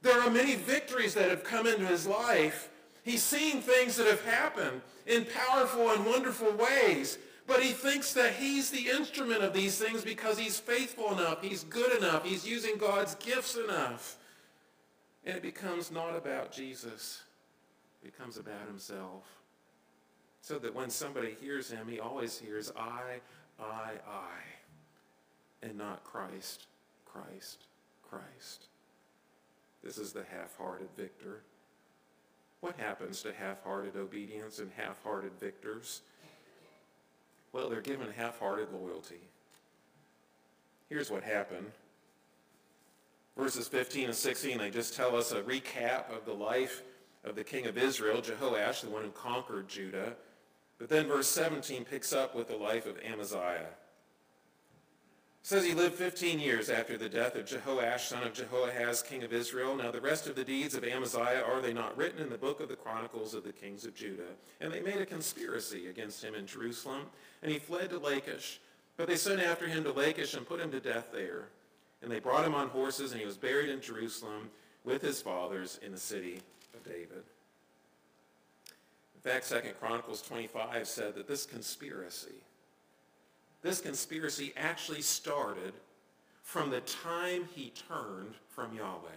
There 0.01 0.19
are 0.19 0.29
many 0.29 0.55
victories 0.55 1.13
that 1.13 1.29
have 1.29 1.45
come 1.45 1.65
into 1.65 1.85
his 1.85 2.07
life, 2.07 2.69
He's 3.09 3.23
seeing 3.23 3.59
things 3.59 3.95
that 3.95 4.05
have 4.05 4.23
happened 4.23 4.81
in 5.07 5.25
powerful 5.25 5.89
and 5.89 6.05
wonderful 6.05 6.51
ways. 6.51 7.17
But 7.47 7.63
he 7.63 7.71
thinks 7.71 8.13
that 8.13 8.33
he's 8.33 8.69
the 8.69 8.87
instrument 8.87 9.41
of 9.41 9.51
these 9.51 9.79
things 9.79 10.03
because 10.03 10.37
he's 10.37 10.59
faithful 10.59 11.13
enough, 11.13 11.41
he's 11.41 11.63
good 11.63 11.97
enough, 11.97 12.23
he's 12.23 12.47
using 12.47 12.77
God's 12.77 13.15
gifts 13.15 13.55
enough. 13.55 14.17
And 15.25 15.35
it 15.35 15.41
becomes 15.41 15.89
not 15.89 16.15
about 16.15 16.51
Jesus. 16.51 17.23
It 18.03 18.11
becomes 18.11 18.37
about 18.37 18.67
himself. 18.67 19.23
So 20.41 20.59
that 20.59 20.75
when 20.75 20.91
somebody 20.91 21.35
hears 21.41 21.71
him, 21.71 21.87
he 21.87 21.99
always 21.99 22.37
hears, 22.37 22.71
I, 22.77 23.21
I, 23.59 23.93
I, 24.07 25.63
and 25.63 25.75
not 25.75 26.03
Christ, 26.03 26.67
Christ, 27.07 27.65
Christ. 28.07 28.67
This 29.83 29.97
is 29.97 30.13
the 30.13 30.25
half-hearted 30.31 30.89
victor. 30.95 31.41
What 32.61 32.75
happens 32.77 33.21
to 33.21 33.33
half-hearted 33.33 33.95
obedience 33.95 34.59
and 34.59 34.71
half-hearted 34.75 35.31
victors? 35.39 36.01
Well, 37.53 37.69
they're 37.69 37.81
given 37.81 38.11
half-hearted 38.11 38.67
loyalty. 38.73 39.21
Here's 40.89 41.09
what 41.09 41.23
happened. 41.23 41.67
Verses 43.37 43.67
15 43.67 44.05
and 44.05 44.15
16, 44.15 44.57
they 44.57 44.69
just 44.69 44.95
tell 44.95 45.15
us 45.15 45.31
a 45.31 45.41
recap 45.41 46.13
of 46.13 46.25
the 46.25 46.33
life 46.33 46.83
of 47.23 47.35
the 47.35 47.43
king 47.43 47.65
of 47.67 47.77
Israel, 47.77 48.21
Jehoash, 48.21 48.81
the 48.81 48.89
one 48.89 49.03
who 49.03 49.11
conquered 49.11 49.67
Judah. 49.69 50.15
But 50.77 50.89
then 50.89 51.07
verse 51.07 51.27
17 51.27 51.85
picks 51.85 52.11
up 52.11 52.35
with 52.35 52.49
the 52.49 52.57
life 52.57 52.85
of 52.85 52.97
Amaziah 52.99 53.67
says 55.41 55.65
he 55.65 55.73
lived 55.73 55.95
15 55.95 56.39
years 56.39 56.69
after 56.69 56.97
the 56.97 57.09
death 57.09 57.35
of 57.35 57.45
Jehoash, 57.45 58.01
son 58.01 58.23
of 58.23 58.33
Jehoahaz, 58.33 59.01
king 59.01 59.23
of 59.23 59.33
Israel. 59.33 59.75
Now 59.75 59.91
the 59.91 60.01
rest 60.01 60.27
of 60.27 60.35
the 60.35 60.43
deeds 60.43 60.75
of 60.75 60.83
Amaziah 60.83 61.43
are 61.43 61.61
they 61.61 61.73
not 61.73 61.97
written 61.97 62.21
in 62.21 62.29
the 62.29 62.37
book 62.37 62.59
of 62.59 62.69
the 62.69 62.75
Chronicles 62.75 63.33
of 63.33 63.43
the 63.43 63.53
kings 63.53 63.85
of 63.85 63.95
Judah? 63.95 64.35
And 64.59 64.71
they 64.71 64.81
made 64.81 65.01
a 65.01 65.05
conspiracy 65.05 65.87
against 65.87 66.23
him 66.23 66.35
in 66.35 66.45
Jerusalem, 66.45 67.03
and 67.41 67.51
he 67.51 67.57
fled 67.57 67.89
to 67.91 67.99
Lachish. 67.99 68.59
But 68.97 69.07
they 69.07 69.15
sent 69.15 69.41
after 69.41 69.65
him 69.67 69.83
to 69.85 69.93
Lachish 69.93 70.33
and 70.33 70.45
put 70.45 70.59
him 70.59 70.71
to 70.71 70.79
death 70.81 71.09
there. 71.13 71.47
And 72.01 72.11
they 72.11 72.19
brought 72.19 72.45
him 72.45 72.53
on 72.53 72.67
horses, 72.67 73.11
and 73.11 73.19
he 73.19 73.25
was 73.25 73.37
buried 73.37 73.69
in 73.69 73.81
Jerusalem 73.81 74.49
with 74.83 75.01
his 75.01 75.21
fathers 75.21 75.79
in 75.81 75.91
the 75.91 75.99
city 75.99 76.41
of 76.73 76.83
David. 76.83 77.23
In 79.15 79.21
fact, 79.21 79.49
2 79.49 79.73
Chronicles 79.79 80.21
25 80.21 80.87
said 80.87 81.15
that 81.15 81.27
this 81.27 81.45
conspiracy 81.45 82.43
this 83.61 83.81
conspiracy 83.81 84.53
actually 84.55 85.01
started 85.01 85.73
from 86.43 86.69
the 86.69 86.81
time 86.81 87.47
he 87.53 87.71
turned 87.87 88.35
from 88.47 88.73
Yahweh. 88.73 89.09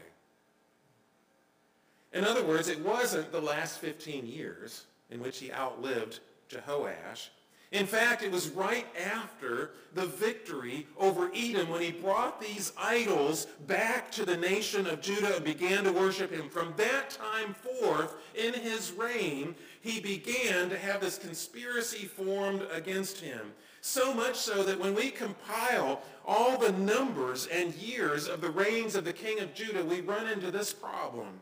In 2.12 2.24
other 2.24 2.44
words, 2.44 2.68
it 2.68 2.84
wasn't 2.84 3.32
the 3.32 3.40
last 3.40 3.78
15 3.78 4.26
years 4.26 4.84
in 5.10 5.20
which 5.20 5.38
he 5.38 5.52
outlived 5.52 6.20
Jehoash. 6.50 7.28
In 7.70 7.86
fact, 7.86 8.22
it 8.22 8.30
was 8.30 8.50
right 8.50 8.86
after 9.02 9.70
the 9.94 10.04
victory 10.04 10.86
over 10.98 11.30
Edom 11.34 11.70
when 11.70 11.80
he 11.80 11.90
brought 11.90 12.38
these 12.38 12.72
idols 12.76 13.46
back 13.66 14.12
to 14.12 14.26
the 14.26 14.36
nation 14.36 14.86
of 14.86 15.00
Judah 15.00 15.36
and 15.36 15.44
began 15.44 15.84
to 15.84 15.92
worship 15.92 16.30
him. 16.30 16.50
From 16.50 16.74
that 16.76 17.08
time 17.08 17.54
forth, 17.54 18.14
in 18.34 18.52
his 18.52 18.92
reign, 18.92 19.54
he 19.80 20.00
began 20.00 20.68
to 20.68 20.78
have 20.78 21.00
this 21.00 21.16
conspiracy 21.16 22.04
formed 22.04 22.66
against 22.70 23.20
him. 23.20 23.52
So 23.82 24.14
much 24.14 24.36
so 24.36 24.62
that 24.62 24.78
when 24.78 24.94
we 24.94 25.10
compile 25.10 26.02
all 26.24 26.56
the 26.56 26.70
numbers 26.70 27.48
and 27.48 27.74
years 27.74 28.28
of 28.28 28.40
the 28.40 28.48
reigns 28.48 28.94
of 28.94 29.04
the 29.04 29.12
king 29.12 29.40
of 29.40 29.54
Judah, 29.54 29.84
we 29.84 30.00
run 30.00 30.28
into 30.28 30.52
this 30.52 30.72
problem. 30.72 31.40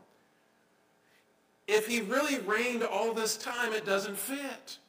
If 1.67 1.87
he 1.87 2.01
really 2.01 2.39
reigned 2.39 2.81
all 2.81 3.13
this 3.13 3.37
time, 3.37 3.73
it 3.73 3.85
doesn't 3.85 4.17
fit. 4.17 4.79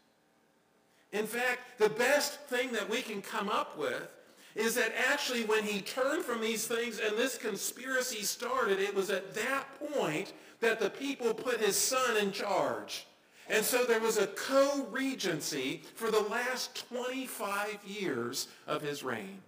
In 1.12 1.26
fact, 1.26 1.78
the 1.78 1.90
best 1.90 2.40
thing 2.40 2.72
that 2.72 2.88
we 2.88 3.02
can 3.02 3.20
come 3.20 3.50
up 3.50 3.76
with 3.76 4.08
is 4.54 4.74
that 4.74 4.94
actually 5.10 5.44
when 5.44 5.62
he 5.62 5.82
turned 5.82 6.24
from 6.24 6.40
these 6.40 6.66
things 6.66 7.00
and 7.00 7.18
this 7.18 7.36
conspiracy 7.36 8.22
started, 8.22 8.80
it 8.80 8.94
was 8.94 9.10
at 9.10 9.34
that 9.34 9.66
point 9.92 10.32
that 10.60 10.80
the 10.80 10.88
people 10.88 11.34
put 11.34 11.60
his 11.60 11.76
son 11.76 12.16
in 12.16 12.32
charge. 12.32 13.06
And 13.52 13.62
so 13.62 13.84
there 13.84 14.00
was 14.00 14.16
a 14.16 14.28
co-regency 14.28 15.82
for 15.94 16.10
the 16.10 16.22
last 16.22 16.88
25 16.88 17.80
years 17.86 18.48
of 18.66 18.80
his 18.80 19.04
reign. 19.04 19.42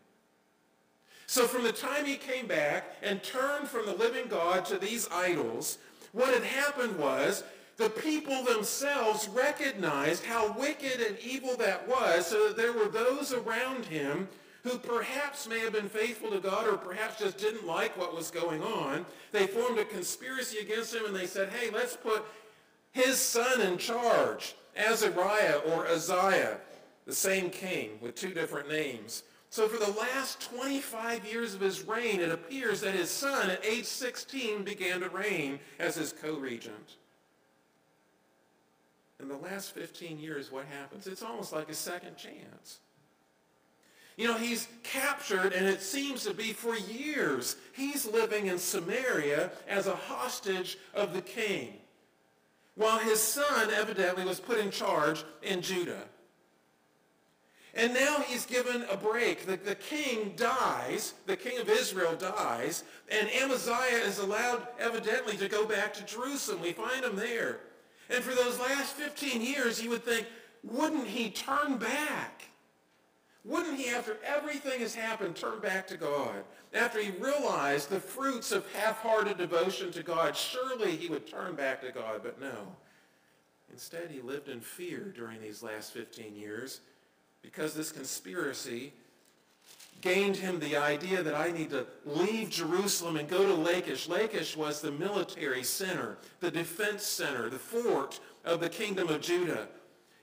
So 1.27 1.47
from 1.47 1.65
the 1.65 1.73
time 1.73 2.05
he 2.05 2.17
came 2.17 2.47
back 2.47 2.85
and 3.03 3.23
turned 3.23 3.67
from 3.67 3.87
the 3.87 3.95
living 3.95 4.29
God 4.29 4.67
to 4.67 4.77
these 4.77 5.09
idols, 5.11 5.79
what 6.13 6.35
had 6.35 6.45
happened 6.45 6.99
was 6.99 7.45
the 7.79 7.89
people 7.89 8.45
themselves 8.45 9.27
recognized 9.29 10.23
how 10.23 10.53
wicked 10.53 11.01
and 11.01 11.19
evil 11.21 11.57
that 11.57 11.89
was, 11.89 12.27
so 12.27 12.49
that 12.49 12.59
there 12.59 12.75
were 12.75 12.89
those 12.89 13.33
around 13.33 13.87
him 13.87 14.29
who 14.65 14.77
perhaps 14.79 15.49
may 15.49 15.61
have 15.61 15.73
been 15.73 15.89
faithful 15.89 16.31
to 16.31 16.41
God 16.41 16.69
or 16.69 16.77
perhaps 16.77 17.19
just 17.19 17.39
didn't 17.39 17.67
like 17.67 17.97
what 17.99 18.15
was 18.15 18.31
going 18.31 18.63
on. 18.63 19.07
They 19.33 19.47
formed 19.47 19.79
a 19.79 19.85
conspiracy 19.85 20.59
against 20.59 20.95
him 20.95 21.07
and 21.07 21.17
they 21.17 21.27
said, 21.27 21.49
hey, 21.49 21.71
let's 21.71 21.97
put 21.97 22.23
his 22.95 23.19
son 23.19 23.61
in 23.61 23.77
charge, 23.77 24.55
Azariah 24.75 25.61
or 25.67 25.87
Uzziah, 25.87 26.57
the 27.05 27.15
same 27.15 27.51
king 27.51 27.91
with 28.01 28.15
two 28.15 28.33
different 28.33 28.71
names. 28.71 29.25
So 29.51 29.69
for 29.69 29.77
the 29.77 29.93
last 29.99 30.41
25 30.51 31.31
years 31.31 31.55
of 31.55 31.61
his 31.61 31.83
reign, 31.83 32.21
it 32.21 32.33
appears 32.33 32.81
that 32.81 32.95
his 32.95 33.11
son 33.11 33.51
at 33.51 33.63
age 33.63 33.85
16 33.85 34.65
began 34.65 35.01
to 35.01 35.11
reign 35.11 35.61
as 35.79 35.95
his 35.95 36.13
co-regent 36.13 36.97
in 39.25 39.29
the 39.29 39.37
last 39.37 39.73
15 39.73 40.19
years, 40.19 40.53
what 40.53 40.67
happens? 40.67 41.07
It's 41.07 41.23
almost 41.23 41.53
like 41.53 41.71
a 41.71 41.75
second 41.75 42.17
chance. 42.17 42.81
You 44.17 44.29
know, 44.29 44.35
he's 44.35 44.69
captured, 44.83 45.53
and 45.53 45.67
it 45.67 45.81
seems 45.81 46.25
to 46.25 46.35
be 46.35 46.53
for 46.53 46.77
years, 46.77 47.57
he's 47.73 48.07
living 48.07 48.47
in 48.47 48.59
Samaria 48.59 49.51
as 49.67 49.87
a 49.87 49.97
hostage 49.97 50.77
of 50.95 51.15
the 51.15 51.23
king, 51.23 51.75
while 52.75 52.99
his 52.99 53.21
son 53.21 53.71
evidently 53.71 54.25
was 54.25 54.41
put 54.41 54.59
in 54.59 54.71
charge 54.71 55.25
in 55.43 55.63
Judah. 55.63 56.05
And 57.77 57.93
now 57.93 58.21
he's 58.21 58.47
given 58.47 58.85
a 58.91 58.97
break. 58.97 59.47
The, 59.47 59.57
the 59.57 59.75
king 59.75 60.35
dies, 60.37 61.15
the 61.27 61.37
king 61.37 61.59
of 61.59 61.69
Israel 61.69 62.15
dies, 62.15 62.85
and 63.11 63.29
Amaziah 63.31 64.05
is 64.05 64.19
allowed 64.19 64.67
evidently 64.79 65.37
to 65.39 65.49
go 65.49 65.67
back 65.67 65.93
to 65.95 66.05
Jerusalem. 66.05 66.63
We 66.63 66.73
find 66.73 67.05
him 67.05 67.17
there. 67.17 67.61
And 68.11 68.23
for 68.23 68.35
those 68.35 68.61
last 68.61 68.95
15 68.95 69.41
years, 69.41 69.83
you 69.83 69.91
would 69.91 70.05
think, 70.05 70.27
wouldn't 70.63 71.09
he 71.09 71.31
turn 71.31 71.79
back? 71.79 72.45
Wouldn't 73.45 73.79
he, 73.79 73.91
after 73.91 74.17
everything 74.25 74.81
has 74.81 74.95
happened, 74.95 75.37
turn 75.37 75.61
back 75.61 75.87
to 75.89 75.97
God? 75.97 76.45
After 76.75 77.01
he 77.01 77.13
realized 77.13 77.89
the 77.89 78.01
fruits 78.01 78.51
of 78.51 78.71
half-hearted 78.75 79.39
devotion 79.39 79.93
to 79.93 80.03
God, 80.03 80.37
surely 80.37 80.97
he 80.97 81.09
would 81.09 81.27
turn 81.27 81.55
back 81.55 81.81
to 81.83 81.93
God, 81.93 82.21
but 82.25 82.41
no. 82.41 82.75
Instead, 83.73 84.11
he 84.11 84.21
lived 84.21 84.49
in 84.49 84.61
fear 84.61 85.13
during 85.17 85.41
these 85.41 85.63
last 85.63 85.93
15 85.93 86.35
years 86.35 86.81
because 87.43 87.75
this 87.75 87.93
conspiracy 87.93 88.93
gained 90.01 90.37
him 90.37 90.59
the 90.59 90.77
idea 90.77 91.23
that 91.23 91.35
I 91.35 91.51
need 91.53 91.71
to 91.71 91.87
leave 92.05 92.51
Jerusalem 92.51 93.17
and 93.17 93.29
go 93.29 93.47
to 93.47 93.55
Lachish. 93.55 94.09
Lachish 94.09 94.57
was 94.57 94.81
the 94.81 94.91
military 94.91 95.63
center, 95.63 96.19
the 96.41 96.51
defense 96.51 97.05
center, 97.05 97.49
the 97.49 97.59
fort 97.59 98.21
of 98.45 98.61
the 98.61 98.69
kingdom 98.69 99.09
of 99.09 99.21
Judah. 99.21 99.69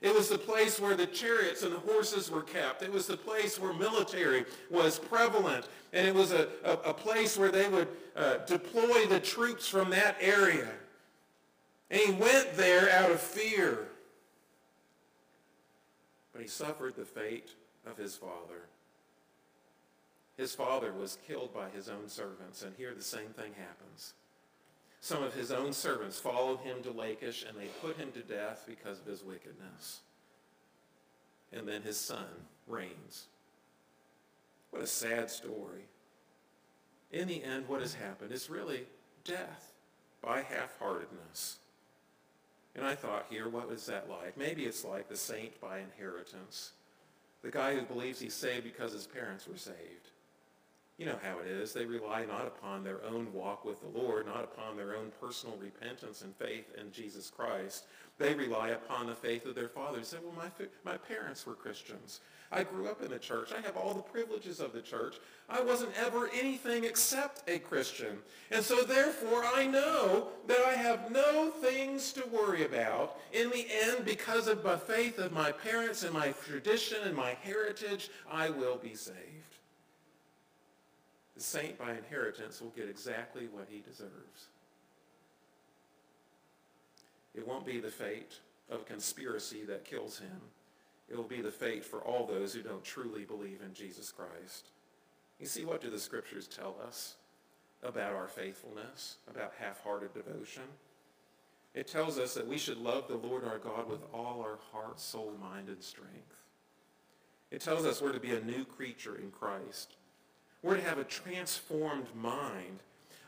It 0.02 0.12
was 0.12 0.28
the 0.28 0.36
place 0.36 0.80
where 0.80 0.96
the 0.96 1.06
chariots 1.06 1.62
and 1.62 1.72
the 1.72 1.78
horses 1.78 2.28
were 2.28 2.42
kept. 2.42 2.82
It 2.82 2.92
was 2.92 3.06
the 3.06 3.16
place 3.16 3.60
where 3.60 3.72
military 3.72 4.44
was 4.68 4.98
prevalent. 4.98 5.68
And 5.92 6.06
it 6.06 6.14
was 6.14 6.32
a, 6.32 6.48
a, 6.64 6.72
a 6.72 6.94
place 6.94 7.38
where 7.38 7.52
they 7.52 7.68
would 7.68 7.86
uh, 8.16 8.38
deploy 8.38 9.06
the 9.06 9.20
troops 9.20 9.68
from 9.68 9.90
that 9.90 10.16
area. 10.20 10.68
And 11.88 12.00
he 12.00 12.12
went 12.12 12.54
there 12.54 12.90
out 12.90 13.12
of 13.12 13.20
fear. 13.20 13.86
But 16.32 16.42
he 16.42 16.48
suffered 16.48 16.96
the 16.96 17.04
fate 17.04 17.50
of 17.86 17.96
his 17.96 18.16
father. 18.16 18.66
His 20.36 20.52
father 20.52 20.92
was 20.92 21.18
killed 21.28 21.54
by 21.54 21.68
his 21.68 21.88
own 21.88 22.08
servants, 22.08 22.62
and 22.62 22.74
here 22.76 22.94
the 22.94 23.02
same 23.02 23.28
thing 23.28 23.52
happens. 23.56 24.14
Some 25.02 25.24
of 25.24 25.34
his 25.34 25.50
own 25.50 25.72
servants 25.72 26.20
followed 26.20 26.60
him 26.60 26.80
to 26.84 26.92
Lachish, 26.92 27.44
and 27.46 27.58
they 27.58 27.66
put 27.82 27.96
him 27.96 28.12
to 28.12 28.20
death 28.20 28.62
because 28.68 29.00
of 29.00 29.06
his 29.06 29.24
wickedness. 29.24 29.98
And 31.52 31.66
then 31.66 31.82
his 31.82 31.98
son 31.98 32.28
reigns. 32.68 33.26
What 34.70 34.80
a 34.80 34.86
sad 34.86 35.28
story. 35.28 35.88
In 37.10 37.26
the 37.26 37.42
end, 37.42 37.66
what 37.66 37.80
has 37.80 37.94
happened 37.94 38.30
is 38.30 38.48
really 38.48 38.84
death 39.24 39.72
by 40.22 40.42
half-heartedness. 40.42 41.58
And 42.76 42.86
I 42.86 42.94
thought 42.94 43.26
here, 43.28 43.48
what 43.48 43.68
was 43.68 43.84
that 43.86 44.08
like? 44.08 44.38
Maybe 44.38 44.66
it's 44.66 44.84
like 44.84 45.08
the 45.08 45.16
saint 45.16 45.60
by 45.60 45.80
inheritance. 45.80 46.70
The 47.42 47.50
guy 47.50 47.74
who 47.74 47.82
believes 47.82 48.20
he's 48.20 48.34
saved 48.34 48.62
because 48.62 48.92
his 48.92 49.08
parents 49.08 49.48
were 49.48 49.56
saved. 49.56 50.12
You 50.98 51.06
know 51.06 51.18
how 51.22 51.38
it 51.38 51.46
is. 51.46 51.72
They 51.72 51.86
rely 51.86 52.26
not 52.26 52.46
upon 52.46 52.84
their 52.84 53.02
own 53.04 53.32
walk 53.32 53.64
with 53.64 53.80
the 53.80 53.98
Lord, 53.98 54.26
not 54.26 54.44
upon 54.44 54.76
their 54.76 54.94
own 54.94 55.10
personal 55.20 55.56
repentance 55.56 56.22
and 56.22 56.36
faith 56.36 56.66
in 56.78 56.92
Jesus 56.92 57.30
Christ. 57.30 57.86
They 58.18 58.34
rely 58.34 58.68
upon 58.68 59.06
the 59.06 59.14
faith 59.14 59.46
of 59.46 59.54
their 59.54 59.70
fathers. 59.70 60.10
They 60.10 60.18
Say, 60.18 60.22
well, 60.22 60.34
my, 60.36 60.66
my 60.84 60.98
parents 60.98 61.46
were 61.46 61.54
Christians. 61.54 62.20
I 62.52 62.62
grew 62.64 62.86
up 62.86 63.02
in 63.02 63.10
the 63.10 63.18
church. 63.18 63.50
I 63.56 63.62
have 63.62 63.78
all 63.78 63.94
the 63.94 64.02
privileges 64.02 64.60
of 64.60 64.74
the 64.74 64.82
church. 64.82 65.16
I 65.48 65.62
wasn't 65.62 65.92
ever 65.98 66.28
anything 66.38 66.84
except 66.84 67.48
a 67.48 67.58
Christian. 67.58 68.18
And 68.50 68.62
so 68.62 68.82
therefore 68.82 69.44
I 69.44 69.66
know 69.66 70.28
that 70.46 70.60
I 70.60 70.74
have 70.74 71.10
no 71.10 71.50
things 71.62 72.12
to 72.12 72.28
worry 72.28 72.66
about 72.66 73.16
in 73.32 73.48
the 73.48 73.66
end 73.70 74.04
because 74.04 74.46
of 74.46 74.62
the 74.62 74.76
faith 74.76 75.18
of 75.18 75.32
my 75.32 75.50
parents 75.50 76.02
and 76.02 76.12
my 76.12 76.34
tradition 76.46 76.98
and 77.06 77.16
my 77.16 77.34
heritage, 77.42 78.10
I 78.30 78.50
will 78.50 78.76
be 78.76 78.94
saved 78.94 79.51
the 81.34 81.42
saint 81.42 81.78
by 81.78 81.92
inheritance 81.92 82.60
will 82.60 82.70
get 82.70 82.88
exactly 82.88 83.48
what 83.50 83.66
he 83.68 83.80
deserves. 83.80 84.48
It 87.34 87.46
won't 87.46 87.64
be 87.64 87.80
the 87.80 87.90
fate 87.90 88.38
of 88.70 88.86
conspiracy 88.86 89.64
that 89.64 89.84
kills 89.84 90.18
him. 90.18 90.40
It 91.08 91.16
will 91.16 91.24
be 91.24 91.40
the 91.40 91.50
fate 91.50 91.84
for 91.84 92.00
all 92.00 92.26
those 92.26 92.52
who 92.54 92.62
don't 92.62 92.84
truly 92.84 93.24
believe 93.24 93.60
in 93.64 93.74
Jesus 93.74 94.12
Christ. 94.12 94.68
You 95.40 95.46
see, 95.46 95.64
what 95.64 95.80
do 95.80 95.90
the 95.90 95.98
scriptures 95.98 96.46
tell 96.46 96.76
us 96.86 97.16
about 97.82 98.14
our 98.14 98.28
faithfulness, 98.28 99.16
about 99.28 99.54
half-hearted 99.58 100.14
devotion? 100.14 100.62
It 101.74 101.86
tells 101.86 102.18
us 102.18 102.34
that 102.34 102.46
we 102.46 102.58
should 102.58 102.78
love 102.78 103.08
the 103.08 103.16
Lord 103.16 103.44
our 103.44 103.58
God 103.58 103.88
with 103.88 104.00
all 104.12 104.40
our 104.42 104.58
heart, 104.72 105.00
soul, 105.00 105.32
mind, 105.40 105.68
and 105.68 105.82
strength. 105.82 106.36
It 107.50 107.60
tells 107.60 107.84
us 107.86 108.00
we're 108.00 108.12
to 108.12 108.20
be 108.20 108.36
a 108.36 108.44
new 108.44 108.64
creature 108.64 109.16
in 109.16 109.30
Christ. 109.30 109.96
We're 110.62 110.76
to 110.76 110.82
have 110.82 110.98
a 110.98 111.04
transformed 111.04 112.06
mind. 112.14 112.78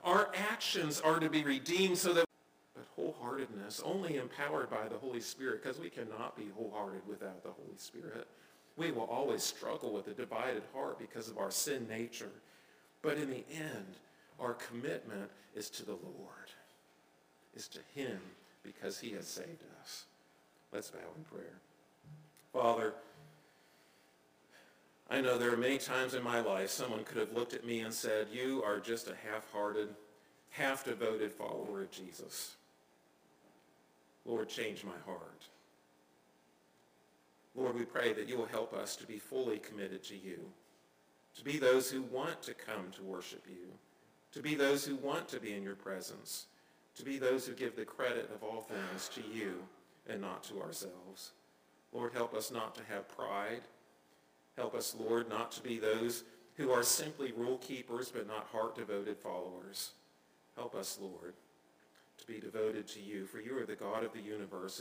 Our 0.04 0.30
actions 0.52 1.00
are 1.00 1.18
to 1.18 1.28
be 1.28 1.42
redeemed 1.42 1.98
so 1.98 2.12
that 2.12 2.26
but 2.74 2.86
wholeheartedness 2.96 3.82
only 3.84 4.16
empowered 4.16 4.70
by 4.70 4.88
the 4.88 4.98
Holy 4.98 5.20
Spirit 5.20 5.62
because 5.62 5.78
we 5.78 5.90
cannot 5.90 6.36
be 6.36 6.48
wholehearted 6.56 7.02
without 7.08 7.42
the 7.42 7.50
Holy 7.50 7.76
Spirit. 7.76 8.26
We 8.76 8.90
will 8.90 9.04
always 9.04 9.42
struggle 9.42 9.92
with 9.92 10.08
a 10.08 10.12
divided 10.12 10.62
heart 10.74 10.98
because 10.98 11.28
of 11.28 11.38
our 11.38 11.50
sin 11.50 11.86
nature. 11.88 12.32
But 13.02 13.18
in 13.18 13.30
the 13.30 13.44
end, 13.54 13.96
our 14.40 14.54
commitment 14.54 15.30
is 15.54 15.70
to 15.70 15.84
the 15.84 15.92
Lord, 15.92 16.50
is 17.54 17.68
to 17.68 17.78
him 17.94 18.18
because 18.62 18.98
he 18.98 19.10
has 19.12 19.26
saved 19.26 19.62
us. 19.80 20.04
Let's 20.72 20.90
bow 20.90 20.98
in 21.16 21.24
prayer. 21.24 21.58
Father, 22.52 22.94
I 25.10 25.20
know 25.20 25.36
there 25.36 25.52
are 25.52 25.56
many 25.56 25.78
times 25.78 26.14
in 26.14 26.22
my 26.22 26.40
life 26.40 26.70
someone 26.70 27.04
could 27.04 27.18
have 27.18 27.32
looked 27.32 27.52
at 27.52 27.66
me 27.66 27.80
and 27.80 27.92
said, 27.92 28.28
you 28.32 28.62
are 28.64 28.80
just 28.80 29.06
a 29.06 29.14
half-hearted, 29.30 29.88
half-devoted 30.50 31.30
follower 31.30 31.82
of 31.82 31.90
Jesus. 31.90 32.56
Lord, 34.24 34.48
change 34.48 34.82
my 34.82 34.98
heart. 35.04 35.44
Lord, 37.54 37.76
we 37.76 37.84
pray 37.84 38.12
that 38.14 38.28
you 38.28 38.38
will 38.38 38.46
help 38.46 38.72
us 38.72 38.96
to 38.96 39.06
be 39.06 39.18
fully 39.18 39.58
committed 39.58 40.02
to 40.04 40.16
you, 40.16 40.40
to 41.36 41.44
be 41.44 41.58
those 41.58 41.90
who 41.90 42.02
want 42.02 42.42
to 42.42 42.54
come 42.54 42.90
to 42.96 43.02
worship 43.02 43.44
you, 43.46 43.68
to 44.32 44.40
be 44.40 44.54
those 44.54 44.84
who 44.84 44.96
want 44.96 45.28
to 45.28 45.38
be 45.38 45.52
in 45.52 45.62
your 45.62 45.76
presence, 45.76 46.46
to 46.96 47.04
be 47.04 47.18
those 47.18 47.46
who 47.46 47.52
give 47.52 47.76
the 47.76 47.84
credit 47.84 48.30
of 48.34 48.42
all 48.42 48.62
things 48.62 49.08
to 49.10 49.20
you 49.32 49.54
and 50.08 50.20
not 50.20 50.42
to 50.44 50.60
ourselves. 50.60 51.32
Lord, 51.92 52.12
help 52.12 52.34
us 52.34 52.50
not 52.50 52.74
to 52.76 52.82
have 52.88 53.08
pride. 53.08 53.60
Help 54.56 54.74
us, 54.74 54.94
Lord, 54.98 55.28
not 55.28 55.50
to 55.52 55.62
be 55.62 55.78
those 55.78 56.24
who 56.56 56.70
are 56.70 56.82
simply 56.82 57.32
rule 57.32 57.58
keepers 57.58 58.10
but 58.14 58.26
not 58.26 58.46
heart-devoted 58.52 59.18
followers. 59.18 59.90
Help 60.56 60.74
us, 60.74 60.98
Lord, 61.00 61.34
to 62.18 62.26
be 62.26 62.38
devoted 62.38 62.86
to 62.88 63.00
you, 63.00 63.26
for 63.26 63.40
you 63.40 63.58
are 63.58 63.66
the 63.66 63.74
God 63.74 64.04
of 64.04 64.12
the 64.12 64.20
universe, 64.20 64.72